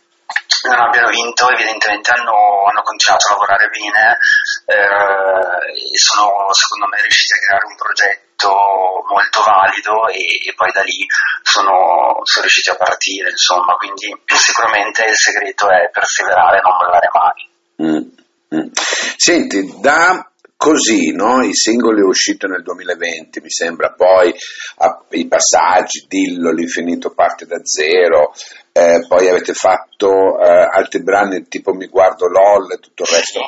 non 0.69 0.81
abbiano 0.81 1.09
vinto, 1.09 1.49
evidentemente 1.51 2.11
hanno, 2.13 2.65
hanno 2.65 2.83
continuato 2.83 3.27
a 3.27 3.31
lavorare 3.33 3.69
bene 3.69 4.19
eh, 4.67 5.93
e 5.93 5.99
sono 5.99 6.53
secondo 6.53 6.89
me 6.89 7.01
riusciti 7.03 7.35
a 7.35 7.47
creare 7.47 7.67
un 7.67 7.77
progetto 7.77 9.05
molto 9.09 9.43
valido 9.45 10.09
e, 10.09 10.25
e 10.49 10.55
poi 10.57 10.73
da 10.73 10.83
lì 10.83 11.05
sono, 11.43 12.21
sono, 12.25 12.43
riusciti 12.43 12.71
a 12.71 12.77
partire, 12.77 13.31
insomma, 13.31 13.75
quindi 13.75 14.09
sicuramente 14.27 15.05
il 15.05 15.17
segreto 15.17 15.69
è 15.69 15.91
perseverare 15.91 16.59
e 16.59 16.63
non 16.63 16.77
mollare 16.77 17.09
mai. 17.13 17.53
Mm, 17.83 18.59
mm. 18.59 18.71
Senti, 19.17 19.81
da 19.81 20.27
così, 20.65 21.13
no? 21.13 21.45
i 21.45 21.53
singoli 21.53 22.01
usciti 22.01 22.47
nel 22.47 22.63
2020, 22.63 23.41
mi 23.43 23.51
sembra, 23.51 23.93
poi 23.93 24.33
a, 24.79 25.05
i 25.11 25.27
passaggi, 25.27 26.07
Dillo, 26.09 26.53
l'infinito 26.53 27.13
parte 27.13 27.45
da 27.45 27.61
zero, 27.63 28.33
eh, 28.73 29.05
poi 29.07 29.29
avete 29.29 29.53
fatto 29.53 30.41
eh, 30.41 30.69
altri 30.73 31.03
brani 31.03 31.47
tipo 31.49 31.75
Mi 31.75 31.87
guardo 31.87 32.27
LOL 32.29 32.73
e 32.73 32.79
tutto 32.79 33.03
il 33.03 33.15
resto. 33.15 33.41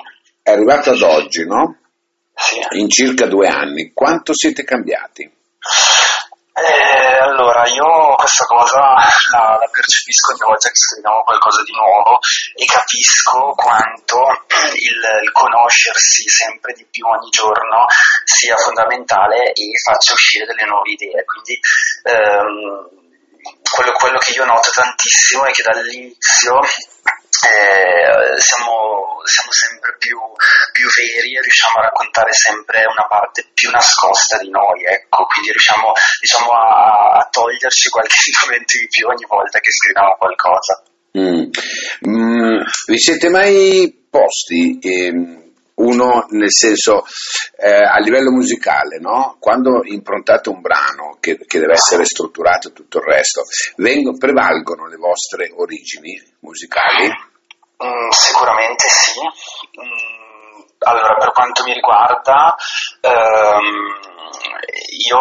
È 0.42 0.50
arrivato 0.50 0.90
ad 0.90 1.00
oggi, 1.00 1.46
no? 1.46 1.78
In 2.76 2.90
circa 2.90 3.26
due 3.26 3.49
anni. 3.49 3.92
Quanto 3.94 4.35
siete 4.35 4.62
cambiati? 4.62 5.28
Eh, 6.56 7.18
allora, 7.20 7.68
io 7.68 8.14
questa 8.16 8.46
cosa 8.46 8.80
la, 9.30 9.58
la, 9.60 9.68
percepisco 9.70 10.32
ogni 10.32 10.40
volta 10.40 10.68
che 10.68 10.75
scriviamo 10.75 11.22
qualcosa 11.22 11.62
di 11.62 11.72
nuovo 11.72 12.18
e 12.54 12.64
capisco 12.64 13.52
quanto 13.52 14.25
il, 14.72 15.00
il, 15.20 15.32
conoscersi 15.32 16.25
sempre 16.26 16.72
di 16.72 16.86
più 16.90 17.04
ogni 17.04 17.28
giorno 17.28 17.84
sia 18.25 18.56
fondamentale 18.56 19.52
e 19.52 19.68
faccia 19.84 20.14
uscire 20.14 20.46
delle 20.46 20.64
nuove 20.64 20.92
idee. 20.92 21.25
Quindi 21.26 21.60
ehm, 22.04 22.88
quello, 23.60 23.92
quello 23.92 24.16
che 24.16 24.32
io 24.32 24.46
noto 24.46 24.70
tantissimo 24.72 25.44
è 25.44 25.50
che 25.52 25.62
dall'inizio 25.62 26.60
eh, 27.45 28.40
siamo, 28.40 29.21
siamo, 29.25 29.52
sempre 29.52 29.97
più, 29.99 30.16
più, 30.73 30.87
veri 30.88 31.37
e 31.37 31.40
riusciamo 31.43 31.78
a 31.78 31.90
raccontare 31.90 32.33
sempre 32.33 32.85
una 32.87 33.07
parte 33.09 33.50
più 33.52 33.71
nascosta 33.71 34.38
di 34.38 34.49
noi, 34.49 34.85
ecco, 34.85 35.26
quindi 35.26 35.50
riusciamo 35.50 35.93
diciamo, 36.21 36.50
a, 36.52 37.21
a, 37.21 37.28
toglierci 37.31 37.88
qualche 37.90 38.16
momento 38.45 38.73
in 38.81 38.88
più 38.88 39.07
ogni 39.07 39.26
volta 39.28 39.59
che 39.61 39.71
scriviamo 39.71 40.16
qualcosa. 40.16 40.83
Mm. 41.16 41.49
Mm, 42.09 42.61
vi 42.87 42.99
siete 42.99 43.28
mai 43.28 44.07
posti 44.11 44.78
eh, 44.81 45.46
uno 45.76 46.26
nel 46.30 46.52
senso 46.52 47.04
eh, 47.59 47.85
a 47.85 47.99
livello 47.99 48.30
musicale, 48.30 48.99
no? 48.99 49.37
quando 49.40 49.83
improntate 49.85 50.49
un 50.49 50.61
brano 50.61 51.18
che, 51.21 51.38
che, 51.47 51.59
deve 51.59 51.75
essere 51.75 52.04
strutturato 52.04 52.68
e 52.68 52.73
tutto 52.73 52.99
il 52.99 53.04
resto, 53.04 53.42
vengo, 53.76 54.16
prevalgono 54.16 54.87
le 54.87 54.97
vostre 54.97 55.52
origini 55.54 56.21
musicali? 56.40 57.09
Mm, 57.09 58.09
sicuramente 58.11 58.88
sì. 58.88 59.21
Mm, 59.21 60.62
allora, 60.78 61.14
per 61.16 61.33
quanto 61.33 61.62
mi 61.64 61.75
riguarda, 61.75 62.54
ehm, 63.00 64.14
io 65.09 65.18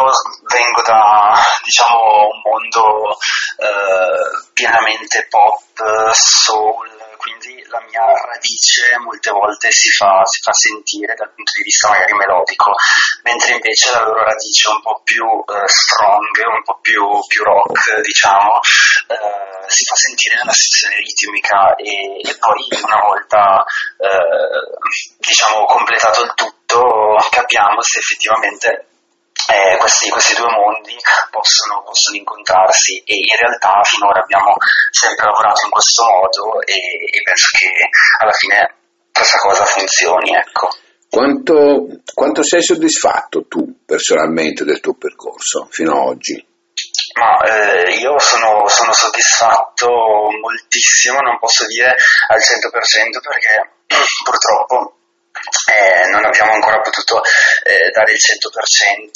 vengo 0.48 0.82
da 0.86 1.34
diciamo, 1.64 2.28
un 2.32 2.42
mondo 2.44 3.12
eh, 3.58 4.52
pienamente 4.54 5.28
pop, 5.30 6.12
soul, 6.12 7.05
quindi 7.26 7.66
la 7.70 7.82
mia 7.90 8.06
radice 8.06 8.98
molte 9.02 9.32
volte 9.32 9.72
si 9.72 9.90
fa, 9.90 10.22
si 10.26 10.42
fa, 10.46 10.54
sentire 10.54 11.16
dal 11.16 11.34
punto 11.34 11.52
di 11.58 11.64
vista 11.64 11.90
magari 11.90 12.14
melodico, 12.14 12.72
mentre 13.24 13.54
invece 13.54 13.90
la 13.90 14.04
loro 14.04 14.24
radice 14.24 14.70
è 14.70 14.72
un 14.72 14.82
po' 14.82 15.02
più 15.04 15.26
eh, 15.26 15.68
strong, 15.68 16.30
un 16.46 16.62
po' 16.62 16.78
più, 16.82 17.02
più 17.26 17.44
rock, 17.44 18.02
diciamo, 18.02 18.62
eh, 19.10 19.66
si 19.66 19.84
fa 19.86 19.96
sentire 19.96 20.36
nella 20.38 20.54
sezione 20.54 20.96
ritmica 21.02 21.76
e, 21.76 22.22
e 22.22 22.38
poi 22.38 22.62
una 22.86 23.02
volta 23.02 23.66
eh, 23.98 25.18
diciamo 25.18 25.66
completato 25.66 26.22
il 26.22 26.34
tutto 26.36 27.18
capiamo 27.32 27.82
se 27.82 27.98
effettivamente 27.98 28.95
eh, 29.52 29.78
questi, 29.78 30.10
questi, 30.10 30.34
due 30.34 30.50
mondi 30.50 30.96
possono, 31.30 31.84
possono, 31.84 32.18
incontrarsi 32.18 32.98
e 33.06 33.16
in 33.16 33.38
realtà 33.40 33.82
finora 33.84 34.22
abbiamo 34.22 34.54
sempre 34.90 35.26
lavorato 35.26 35.66
in 35.66 35.72
questo 35.72 36.04
modo 36.04 36.62
e, 36.62 36.74
e 36.74 37.22
penso 37.24 37.48
che 37.58 37.70
alla 38.22 38.32
fine 38.34 38.76
questa 39.12 39.38
cosa 39.38 39.66
funzioni. 39.66 40.36
Ecco. 40.36 40.70
Quanto, 41.10 41.88
quanto, 42.14 42.44
sei 42.44 42.62
soddisfatto 42.62 43.46
tu 43.48 43.86
personalmente 43.86 44.66
del 44.66 44.82
tuo 44.82 44.96
percorso 44.96 45.68
fino 45.70 45.92
ad 45.92 46.08
oggi? 46.08 46.46
Ma 47.16 47.40
eh, 47.44 47.96
io 47.96 48.20
sono, 48.20 48.68
sono, 48.68 48.92
soddisfatto 48.92 49.88
moltissimo, 50.42 51.20
non 51.22 51.40
posso 51.40 51.66
dire 51.68 51.96
al 52.28 52.40
100% 52.40 53.22
perché 53.22 53.72
purtroppo 54.26 54.98
eh, 55.72 56.10
non 56.10 56.26
abbiamo 56.26 56.54
ancora 56.54 56.80
potuto 56.82 57.22
eh, 57.64 57.90
dare 57.92 58.12
il 58.12 58.20
100%, 58.20 59.10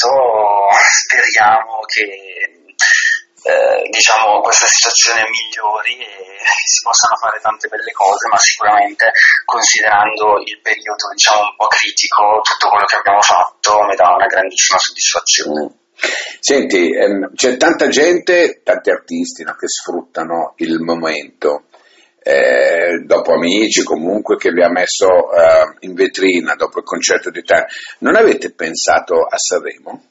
speriamo 1.03 1.79
che 1.86 2.59
eh, 3.43 3.88
diciamo, 3.89 4.41
questa 4.41 4.67
situazione 4.67 5.24
migliori 5.29 5.95
e 5.98 6.38
si 6.65 6.83
possano 6.83 7.15
fare 7.15 7.39
tante 7.41 7.67
belle 7.67 7.91
cose, 7.91 8.27
ma 8.27 8.38
sicuramente 8.38 9.12
considerando 9.45 10.41
il 10.43 10.59
periodo 10.62 11.09
diciamo, 11.13 11.41
un 11.41 11.55
po' 11.55 11.67
critico, 11.67 12.41
tutto 12.43 12.69
quello 12.69 12.86
che 12.86 12.95
abbiamo 12.95 13.21
fatto 13.21 13.81
mi 13.88 13.95
dà 13.95 14.13
una 14.13 14.27
grandissima 14.27 14.77
soddisfazione. 14.77 15.77
Senti, 16.39 16.95
ehm, 16.95 17.33
c'è 17.36 17.57
tanta 17.57 17.88
gente, 17.89 18.62
tanti 18.63 18.89
artisti 18.89 19.43
no, 19.43 19.55
che 19.55 19.67
sfruttano 19.67 20.53
il 20.57 20.79
momento 20.79 21.68
eh, 22.29 23.03
dopo 23.05 23.33
Amici 23.33 23.83
comunque 23.83 24.38
che 24.38 24.51
vi 24.51 24.62
ha 24.62 24.69
messo 24.69 25.07
eh, 25.33 25.75
in 25.79 25.95
vetrina 25.95 26.53
dopo 26.53 26.77
il 26.79 26.86
concerto 26.86 27.31
di 27.31 27.41
te. 27.41 27.65
Non 28.00 28.15
avete 28.15 28.53
pensato 28.53 29.25
a 29.25 29.36
Sanremo? 29.36 30.03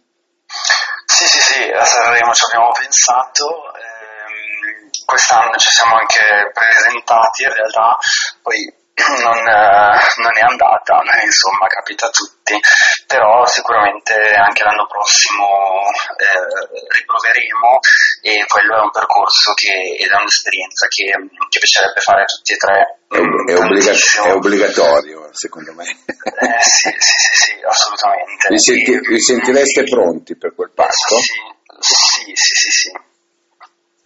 Sì, 1.07 1.27
sì, 1.27 1.39
sì, 1.39 1.71
a 1.71 1.85
Sanremo 1.85 2.33
ci 2.33 2.45
abbiamo 2.51 2.73
pensato. 2.73 3.47
Ehm, 3.79 4.91
quest'anno 5.05 5.57
ci 5.59 5.71
siamo 5.71 5.95
anche 5.97 6.51
presentati, 6.53 7.43
in 7.45 7.53
realtà 7.55 7.97
poi 8.43 8.75
non, 9.23 9.39
eh, 9.47 9.99
non, 10.23 10.35
è 10.35 10.43
andata, 10.43 11.03
insomma 11.23 11.67
capita 11.67 12.07
a 12.07 12.11
tutti, 12.11 12.59
però 13.07 13.47
sicuramente 13.47 14.15
anche 14.35 14.65
l'anno 14.65 14.87
prossimo 14.87 15.87
eh, 16.17 16.85
riproveremo 16.89 17.79
e 18.23 18.45
quello 18.47 18.77
è 18.77 18.81
un 18.81 18.91
percorso 18.91 19.55
che 19.55 19.73
ed 19.99 20.11
è 20.11 20.17
un'esperienza 20.17 20.87
che, 20.89 21.05
che 21.49 21.59
piacerebbe 21.59 22.01
fare 22.01 22.23
a 22.23 22.25
tutti 22.25 22.53
e 22.53 22.57
tre. 22.57 22.99
È, 23.09 23.17
è, 23.17 23.57
obbliga- 23.57 23.93
è 24.25 24.33
obbligatorio 24.33 25.29
secondo 25.33 25.73
me. 25.73 25.85
Eh, 25.85 26.61
sì, 26.61 26.91
sì, 26.99 27.17
sì, 27.17 27.35
sì, 27.35 27.53
assolutamente. 27.67 28.49
Vi, 28.49 28.59
senti- 28.59 29.01
vi 29.09 29.21
sentireste 29.21 29.85
pronti 29.85 30.37
per 30.37 30.55
quel 30.55 30.71
passo? 30.75 31.17
Sì, 31.17 31.35
sì, 31.81 32.33
sì, 32.35 32.55
sì. 32.55 32.71
sì. 32.71 33.07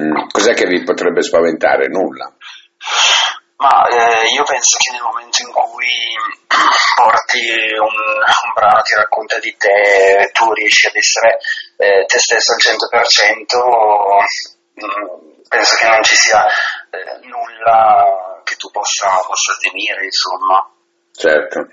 Mm. 0.02 0.28
Cos'è 0.30 0.54
che 0.54 0.66
vi 0.66 0.82
potrebbe 0.82 1.22
spaventare? 1.22 1.88
Nulla. 1.88 2.34
Ma 3.62 3.86
eh, 3.86 4.26
io 4.34 4.42
penso 4.42 4.76
che 4.76 4.90
nel 4.90 5.02
momento 5.02 5.40
in 5.40 5.52
cui 5.52 5.86
porti 6.98 7.46
un, 7.78 7.94
un, 7.94 8.52
brano 8.54 8.82
che 8.82 8.96
racconta 8.96 9.38
di 9.38 9.54
te, 9.56 10.30
tu 10.32 10.52
riesci 10.52 10.88
ad 10.88 10.96
essere 10.96 11.38
eh, 11.78 12.04
te 12.06 12.18
stesso 12.18 12.54
al 12.54 12.58
100%, 12.58 13.54
mh, 14.74 14.84
mm, 14.84 15.42
penso 15.46 15.76
che 15.76 15.86
non 15.86 16.02
ci 16.02 16.16
sia 16.16 16.44
eh, 16.44 17.20
nulla 17.22 18.40
che 18.42 18.56
tu 18.56 18.68
possa, 18.72 19.22
possa 19.24 19.54
temere, 19.60 20.06
insomma. 20.06 20.68
Certo. 21.14 21.68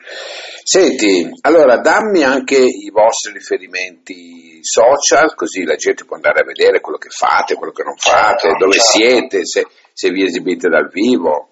Senti, 0.63 1.27
allora 1.41 1.77
dammi 1.79 2.23
anche 2.23 2.57
i 2.57 2.91
vostri 2.91 3.33
riferimenti 3.33 4.59
social, 4.61 5.33
così 5.33 5.63
la 5.63 5.75
gente 5.75 6.05
può 6.05 6.17
andare 6.17 6.41
a 6.41 6.45
vedere 6.45 6.81
quello 6.81 6.99
che 6.99 7.09
fate, 7.09 7.55
quello 7.55 7.71
che 7.71 7.81
non 7.81 7.97
fate, 7.97 8.49
certo, 8.49 8.57
dove 8.59 8.77
certo. 8.77 8.89
siete, 8.89 9.45
se, 9.45 9.65
se 9.91 10.09
vi 10.11 10.23
esibite 10.23 10.69
dal 10.69 10.87
vivo. 10.89 11.47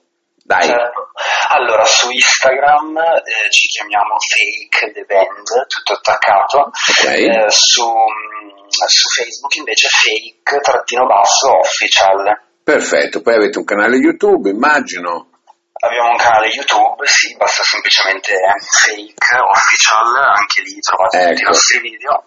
Dai. 0.48 0.64
Certo. 0.64 1.12
Allora, 1.50 1.84
su 1.84 2.10
Instagram 2.10 2.96
eh, 2.96 3.52
ci 3.52 3.68
chiamiamo 3.68 4.16
Fake 4.16 4.94
The 4.94 5.04
Band, 5.04 5.44
tutto 5.68 5.92
attaccato. 5.92 6.72
Okay. 6.72 7.28
Eh, 7.28 7.50
su, 7.50 7.84
mm, 7.84 8.64
su, 8.72 9.08
Facebook 9.10 9.56
invece 9.56 9.90
Fake 9.90 10.62
trattino 10.62 11.06
basso 11.06 11.52
official. 11.52 12.24
Perfetto, 12.64 13.22
poi 13.22 13.36
avete 13.36 13.58
un 13.58 13.66
canale 13.66 13.98
YouTube, 13.98 14.50
immagino. 14.50 15.32
Abbiamo 15.84 16.12
un 16.12 16.18
canale 16.18 16.48
YouTube, 16.48 17.06
sì, 17.06 17.36
basta 17.36 17.64
semplicemente 17.64 18.32
Fake 18.32 19.36
Official, 19.36 20.16
anche 20.16 20.62
lì 20.62 20.80
trovate 20.80 21.18
ecco. 21.18 21.28
tutti 21.28 21.42
i 21.42 21.44
ecco. 21.44 21.52
nostri 21.52 21.82
video. 21.82 22.24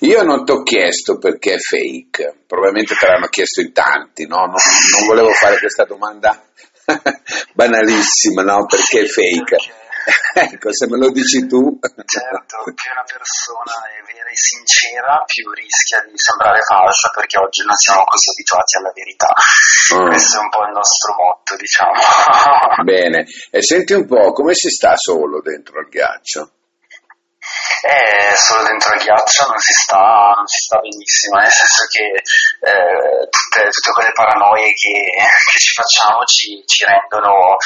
Io 0.00 0.22
non 0.22 0.44
ti 0.44 0.50
ho 0.50 0.62
chiesto 0.62 1.18
perché 1.18 1.54
è 1.54 1.58
fake, 1.58 2.42
probabilmente 2.48 2.96
te 2.96 3.06
l'hanno 3.06 3.28
chiesto 3.28 3.60
in 3.60 3.72
tanti, 3.72 4.26
no? 4.26 4.38
non, 4.38 4.54
non 4.54 5.06
volevo 5.06 5.30
fare 5.30 5.58
questa 5.58 5.84
domanda 5.84 6.40
banalissima, 7.54 8.42
no? 8.42 8.66
Perché 8.66 9.00
è 9.00 9.06
fake. 9.06 9.56
ecco, 10.34 10.68
se 10.72 10.86
me 10.88 10.98
lo 10.98 11.10
dici 11.10 11.46
tu. 11.46 11.78
certo, 11.80 12.56
più 12.64 12.90
una 12.92 13.04
persona 13.08 13.72
è 13.88 14.04
vera 14.04 14.28
e 14.28 14.36
sincera, 14.36 15.24
più 15.24 15.50
rischia 15.52 16.04
di 16.10 16.16
sembrare 16.16 16.60
falsa, 16.62 17.10
perché 17.14 17.38
oggi 17.38 17.64
non 17.64 17.74
siamo 17.76 18.04
così 18.04 18.28
abituati 18.30 18.76
alla 18.76 18.92
verità. 18.92 19.32
Mm. 19.94 20.08
Questo 20.08 20.36
è 20.36 20.40
un 20.40 20.48
po' 20.50 20.64
il 20.64 20.72
nostro 20.72 21.14
motto, 21.14 21.56
diciamo. 21.56 22.82
Bene, 22.84 23.26
e 23.50 23.62
senti 23.62 23.92
un 23.94 24.06
po', 24.06 24.32
come 24.32 24.54
si 24.54 24.68
sta 24.68 24.96
solo 24.96 25.40
dentro 25.40 25.78
al 25.78 25.88
ghiaccio? 25.88 26.50
Eh, 27.84 28.34
solo 28.34 28.62
dentro 28.64 28.94
il 28.94 29.02
ghiaccio 29.02 29.46
non 29.46 29.58
si 29.58 29.72
sta, 29.72 30.32
non 30.34 30.46
si 30.46 30.58
sta 30.64 30.78
benissimo, 30.78 31.38
nel 31.38 31.52
senso 31.52 31.84
che 31.92 32.06
eh, 32.64 33.28
tutte, 33.28 33.68
tutte, 33.68 33.92
quelle 33.92 34.12
paranoie 34.12 34.72
che, 34.72 34.96
che 35.52 35.58
ci 35.58 35.72
facciamo 35.74 36.24
ci, 36.24 36.62
ci 36.64 36.84
rendono, 36.84 37.56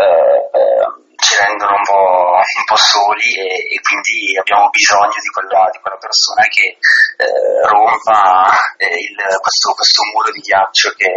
eh, 0.00 0.48
eh, 0.56 0.86
ci 1.20 1.36
rendono 1.36 1.76
un, 1.76 1.84
po', 1.84 2.40
un 2.40 2.64
po', 2.64 2.76
soli 2.76 3.28
e, 3.36 3.76
e, 3.76 3.80
quindi 3.80 4.36
abbiamo 4.40 4.68
bisogno 4.70 5.20
di 5.20 5.28
quella, 5.28 5.68
di 5.70 5.78
quella 5.78 5.98
persona 6.00 6.42
che 6.48 6.78
eh, 7.20 7.60
rompa 7.68 8.48
eh, 8.78 8.96
il, 8.96 9.16
questo, 9.40 9.72
questo, 9.74 10.02
muro 10.12 10.32
di 10.32 10.40
ghiaccio 10.40 10.92
che, 10.96 11.12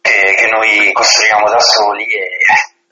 che, 0.00 0.34
che 0.38 0.46
noi 0.50 0.92
costruiamo 0.92 1.50
da 1.50 1.60
soli 1.60 2.06
e, 2.06 2.38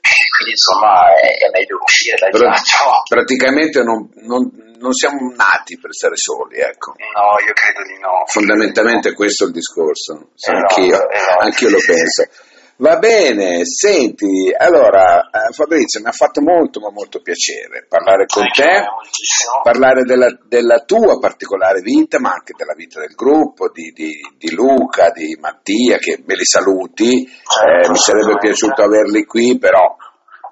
quindi 0.01 0.57
insomma 0.57 1.13
è, 1.15 1.45
è 1.45 1.49
meglio 1.53 1.77
uscire 1.81 2.17
dal 2.17 2.31
Prat- 2.31 2.65
ghiaccio. 2.65 3.03
Praticamente 3.07 3.83
non, 3.83 4.09
non, 4.25 4.49
non, 4.79 4.91
siamo 4.93 5.31
nati 5.35 5.77
per 5.77 5.93
stare 5.93 6.17
soli, 6.17 6.59
ecco. 6.59 6.95
No, 6.97 7.37
io 7.45 7.53
credo 7.53 7.83
di 7.85 7.99
no. 8.01 8.25
Fondamentalmente 8.25 9.13
questo 9.13 9.45
è 9.45 9.47
il 9.47 9.53
discorso, 9.53 10.31
esatto, 10.35 10.57
anch'io, 10.57 11.09
esatto, 11.09 11.39
anch'io 11.39 11.69
lo 11.69 11.79
penso. 11.85 12.27
Va 12.81 12.97
bene, 12.97 13.63
senti, 13.63 14.51
allora 14.57 15.29
eh, 15.29 15.53
Fabrizio 15.53 16.01
mi 16.01 16.07
ha 16.07 16.11
fatto 16.11 16.41
molto 16.41 16.79
ma 16.79 16.89
molto 16.89 17.21
piacere 17.21 17.85
parlare 17.87 18.25
con 18.25 18.41
te, 18.51 18.81
parlare 19.61 20.01
della, 20.01 20.35
della, 20.47 20.79
tua 20.79 21.19
particolare 21.19 21.81
vita 21.81 22.19
ma 22.19 22.31
anche 22.31 22.53
della 22.57 22.73
vita 22.73 22.99
del 22.99 23.13
gruppo, 23.13 23.69
di, 23.69 23.91
di, 23.93 24.09
di 24.35 24.51
Luca, 24.55 25.11
di 25.11 25.37
Mattia 25.39 25.99
che 25.99 26.23
me 26.25 26.33
li 26.33 26.43
saluti, 26.43 27.29
certo, 27.29 27.85
eh, 27.85 27.91
mi 27.91 27.97
sarebbe 27.97 28.39
piaciuto 28.39 28.81
averli 28.81 29.25
qui 29.25 29.59
però 29.59 29.95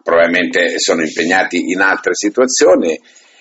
probabilmente 0.03 0.77
sono 0.77 1.01
impegnati 1.01 1.71
in 1.71 1.81
altre 1.81 2.13
situazioni. 2.13 2.95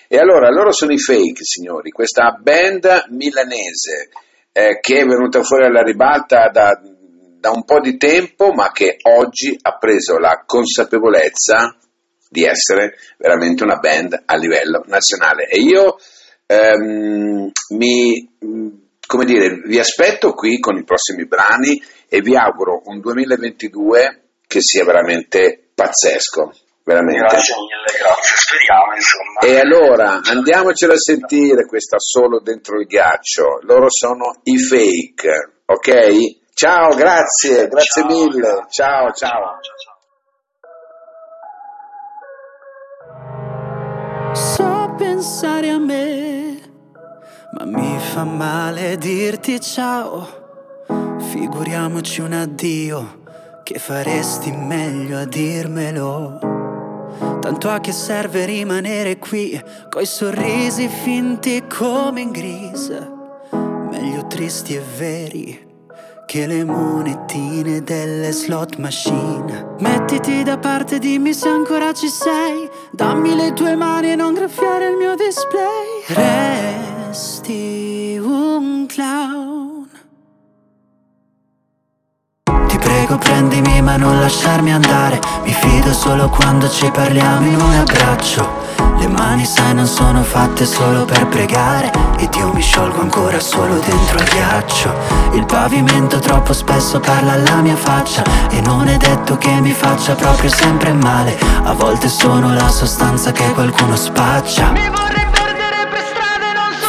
E 0.07 0.17
allora 0.17 0.49
loro 0.49 0.71
sono 0.71 0.93
i 0.93 0.97
fake 0.97 1.43
signori, 1.43 1.91
questa 1.91 2.39
band 2.41 3.05
milanese 3.09 4.09
eh, 4.51 4.79
che 4.81 5.01
è 5.01 5.05
venuta 5.05 5.43
fuori 5.43 5.65
alla 5.65 5.83
ribalta 5.83 6.49
da 6.51 6.81
da 7.39 7.51
un 7.51 7.63
po' 7.63 7.79
di 7.79 7.97
tempo, 7.97 8.51
ma 8.51 8.71
che 8.71 8.97
oggi 9.03 9.57
ha 9.61 9.77
preso 9.77 10.17
la 10.17 10.43
consapevolezza 10.45 11.75
di 12.29 12.43
essere 12.43 12.95
veramente 13.17 13.63
una 13.63 13.77
band 13.77 14.23
a 14.25 14.35
livello 14.35 14.83
nazionale. 14.87 15.47
E 15.47 15.59
io 15.59 15.97
ehm, 16.45 17.49
mi, 17.77 18.37
come 19.07 19.25
dire, 19.25 19.61
vi 19.65 19.79
aspetto 19.79 20.33
qui 20.33 20.59
con 20.59 20.77
i 20.77 20.83
prossimi 20.83 21.25
brani 21.25 21.81
e 22.09 22.19
vi 22.21 22.35
auguro 22.35 22.81
un 22.85 22.99
2022 22.99 24.23
che 24.45 24.59
sia 24.61 24.83
veramente 24.83 25.69
pazzesco, 25.73 26.51
veramente. 26.83 27.19
Grazie 27.19 27.55
mille, 27.55 27.99
grazie, 27.99 28.35
speriamo 28.35 28.95
insomma. 28.95 29.39
E 29.41 29.59
allora 29.59 30.21
andiamocelo 30.23 30.93
a 30.93 30.97
sentire 30.97 31.65
questa 31.65 31.97
solo 31.99 32.41
dentro 32.41 32.79
il 32.79 32.85
ghiaccio. 32.85 33.59
Loro 33.61 33.87
sono 33.89 34.41
i 34.43 34.57
fake, 34.57 35.61
ok? 35.65 36.38
Ciao, 36.59 36.93
grazie, 36.93 37.69
grazie 37.69 38.01
Ciao, 38.01 38.11
mille. 38.11 38.41
grazie. 38.41 38.65
Ciao, 38.69 39.11
ciao. 39.13 39.59
ciao, 39.61 39.77
ciao. 39.79 39.95
So 44.35 44.93
pensare 44.97 45.69
a 45.69 45.77
me, 45.77 46.59
ma 47.53 47.63
mi 47.63 47.97
fa 47.97 48.25
male 48.25 48.97
dirti 48.97 49.61
ciao. 49.61 50.27
Figuriamoci 51.31 52.19
un 52.19 52.33
addio, 52.33 53.21
che 53.63 53.79
faresti 53.79 54.51
meglio 54.51 55.17
a 55.19 55.23
dirmelo. 55.23 56.39
Tanto 57.39 57.69
a 57.69 57.79
che 57.79 57.93
serve 57.93 58.43
rimanere 58.43 59.17
qui, 59.17 59.63
coi 59.89 60.05
sorrisi 60.05 60.89
finti 60.89 61.65
come 61.67 62.19
in 62.19 62.31
grise. 62.31 63.11
Meglio 63.89 64.27
tristi 64.27 64.75
e 64.75 64.81
veri 64.97 65.68
che 66.29 66.45
le 66.45 66.63
monetine 66.63 67.81
delle 67.81 68.31
slot 68.31 68.77
machine. 68.77 69.77
Mettiti 69.79 70.43
da 70.43 70.59
parte, 70.59 70.99
dimmi 70.99 71.33
se 71.33 71.49
ancora 71.49 71.91
ci 71.91 72.07
sei. 72.07 72.69
Dammi 72.91 73.33
le 73.35 73.51
tue 73.53 73.75
mani 73.75 74.11
e 74.11 74.15
non 74.15 74.35
graffiare 74.35 74.89
il 74.89 74.95
mio 74.95 75.15
display. 75.15 76.03
Resti 77.07 78.19
un 78.21 78.85
clown. 78.85 79.87
Ti 82.67 82.77
prego 82.77 83.17
prendimi 83.17 83.81
ma 83.81 83.97
non 83.97 84.19
lasciarmi 84.19 84.71
andare 84.71 85.19
Mi 85.43 85.51
fido 85.51 85.91
solo 85.93 86.29
quando 86.29 86.69
ci 86.69 86.91
parliamo 86.91 87.47
in 87.47 87.55
un 87.55 87.73
abbraccio 87.73 88.88
Le 88.99 89.07
mani 89.07 89.45
sai 89.45 89.73
non 89.73 89.87
sono 89.87 90.23
fatte 90.23 90.65
solo 90.65 91.05
per 91.05 91.27
pregare. 91.27 91.91
Ed 92.17 92.33
io 92.35 92.51
mi 92.53 92.61
sciolgo 92.61 92.99
ancora 92.99 93.39
solo 93.39 93.75
dentro 93.79 94.17
il 94.17 94.25
ghiaccio. 94.25 94.93
Il 95.33 95.45
pavimento 95.45 96.19
troppo 96.19 96.53
spesso 96.53 96.99
parla 96.99 97.33
alla 97.33 97.61
mia 97.61 97.77
faccia. 97.77 98.23
E 98.49 98.59
non 98.61 98.87
è 98.87 98.97
detto 98.97 99.37
che 99.37 99.51
mi 99.61 99.71
faccia 99.71 100.15
proprio 100.15 100.49
sempre 100.49 100.91
male. 100.93 101.37
A 101.63 101.73
volte 101.73 102.09
sono 102.09 102.53
la 102.53 102.67
sostanza 102.67 103.31
che 103.31 103.49
qualcuno 103.53 103.95
spaccia 103.95 105.18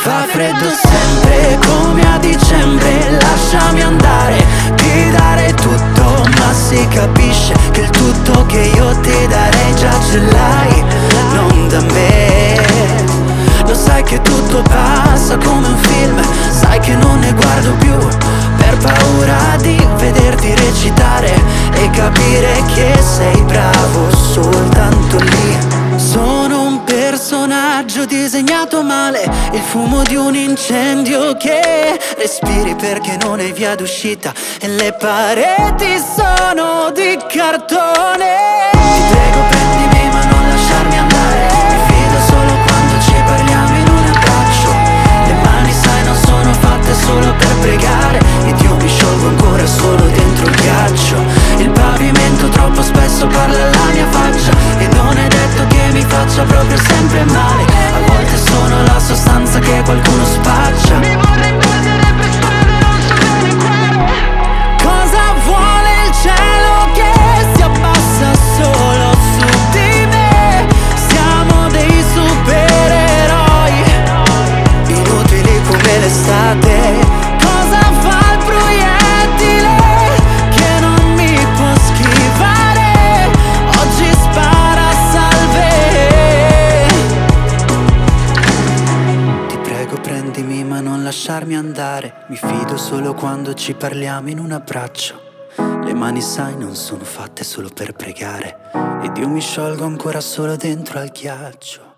Fa 0.03 0.25
freddo 0.31 0.67
sempre 0.71 1.59
come 1.67 2.01
a 2.11 2.19
dicembre 2.19 3.19
Lasciami 3.21 3.83
andare, 3.83 4.45
ti 4.77 5.11
dare 5.11 5.53
tutto 5.53 6.25
Ma 6.39 6.55
si 6.55 6.89
capisce 6.89 7.53
che 7.71 7.83
il 7.83 7.91
tutto 7.91 8.47
che 8.47 8.61
io 8.75 8.99
ti 9.01 9.27
darei 9.29 9.75
già 9.75 9.93
ce 10.11 10.21
l'hai 10.21 10.85
Non 11.35 11.69
da 11.69 11.81
me. 11.93 12.57
Lo 13.67 13.75
sai 13.75 14.03
che 14.03 14.23
tutto 14.23 14.63
passa 14.63 15.37
come 15.37 15.67
un 15.67 15.77
film 15.77 16.19
Sai 16.51 16.81
che 16.81 16.95
non 16.95 17.19
ne 17.19 17.33
guardo 17.35 17.73
più 17.75 17.97
Per 18.57 18.79
paura 18.79 19.57
di 19.61 19.87
vederti 19.99 20.55
recitare 20.55 21.31
E 21.75 21.91
capire 21.91 22.63
che 22.75 22.99
sei 23.03 23.41
bravo 23.43 24.09
soltanto 24.33 25.19
lì. 25.19 25.59
Sono 25.97 26.39
un 27.81 27.87
personaggio 27.87 28.05
disegnato 28.05 28.83
male, 28.83 29.23
il 29.53 29.61
fumo 29.61 30.03
di 30.03 30.14
un 30.14 30.35
incendio 30.35 31.35
che 31.37 31.99
respiri 32.16 32.75
perché 32.75 33.16
non 33.23 33.38
hai 33.38 33.53
via 33.53 33.75
d'uscita 33.75 34.35
e 34.61 34.69
le 34.69 34.93
pareti 34.93 35.97
sono 35.99 36.90
di 36.93 37.19
cartone. 37.27 38.71
Ti 38.73 39.03
prego 39.11 39.40
prendimi 39.49 39.89
lasciarmi 91.51 91.57
andare. 91.57 92.25
Mi 92.29 92.37
fido 92.37 92.77
solo 92.77 93.15
quando 93.15 93.55
ci 93.55 93.75
parliamo 93.75 94.29
in 94.29 94.39
un 94.39 94.53
abbraccio. 94.53 95.29
Le 95.57 95.93
mani 95.95 96.21
sai 96.21 96.57
non 96.57 96.75
sono 96.77 97.05
fatte 97.05 97.43
solo 97.43 97.69
per 97.75 97.93
pregare. 97.93 98.71
Ed 99.03 99.17
io 99.17 99.29
mi 99.29 99.41
sciolgo 99.41 99.85
ancora 99.85 100.21
solo 100.21 100.57
dentro 100.57 101.01
al 101.01 101.09
ghiaccio. 101.09 101.89